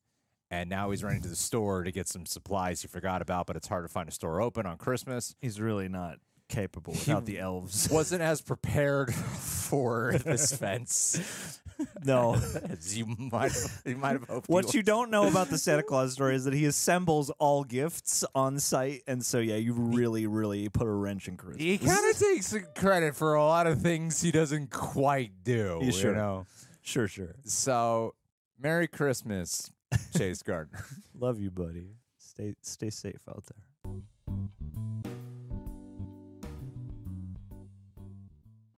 And 0.51 0.69
now 0.69 0.91
he's 0.91 1.03
running 1.03 1.21
to 1.23 1.27
the 1.27 1.35
store 1.35 1.83
to 1.83 1.91
get 1.91 2.07
some 2.07 2.25
supplies 2.25 2.81
he 2.81 2.87
forgot 2.87 3.21
about, 3.21 3.47
but 3.47 3.55
it's 3.55 3.67
hard 3.67 3.85
to 3.85 3.89
find 3.91 4.07
a 4.07 4.11
store 4.11 4.39
open 4.39 4.65
on 4.65 4.77
Christmas. 4.77 5.35
He's 5.41 5.59
really 5.59 5.89
not 5.89 6.19
capable 6.47 6.93
without 6.93 7.25
the 7.25 7.39
elves. 7.39 7.89
Wasn't 7.91 8.21
as 8.21 8.41
prepared 8.41 9.13
for 9.15 10.13
this 10.23 10.55
fence 10.55 11.59
no. 12.03 12.35
as 12.69 12.97
you 12.97 13.05
might 13.31 13.55
you 13.85 13.97
might 13.97 14.13
have 14.13 14.27
hoped. 14.27 14.49
What 14.49 14.73
you 14.73 14.83
don't 14.83 15.09
know 15.09 15.27
about 15.27 15.49
the 15.49 15.57
Santa 15.57 15.83
Claus 15.83 16.13
story 16.13 16.35
is 16.35 16.45
that 16.45 16.53
he 16.53 16.65
assembles 16.65 17.29
all 17.39 17.63
gifts 17.63 18.23
on 18.35 18.59
site, 18.59 19.01
and 19.07 19.25
so 19.25 19.39
yeah, 19.39 19.55
you 19.55 19.73
really, 19.73 20.27
really 20.27 20.69
put 20.69 20.87
a 20.87 20.91
wrench 20.91 21.27
in 21.27 21.37
Christmas. 21.37 21.63
He 21.63 21.77
kind 21.77 22.09
of 22.09 22.19
takes 22.19 22.55
credit 22.75 23.15
for 23.15 23.35
a 23.35 23.43
lot 23.43 23.67
of 23.67 23.81
things 23.81 24.21
he 24.21 24.31
doesn't 24.31 24.71
quite 24.71 25.43
do. 25.43 25.79
Yeah, 25.81 25.91
sure. 25.91 26.11
You 26.11 26.17
know. 26.17 26.45
Sure, 26.83 27.07
sure. 27.07 27.35
So, 27.45 28.13
Merry 28.59 28.87
Christmas, 28.87 29.71
Chase 30.15 30.43
Gardner. 30.43 30.85
Love 31.17 31.39
you, 31.39 31.49
buddy. 31.49 31.95
Stay 32.17 32.55
stay 32.61 32.89
safe 32.89 33.21
out 33.29 33.43
there. 33.45 35.12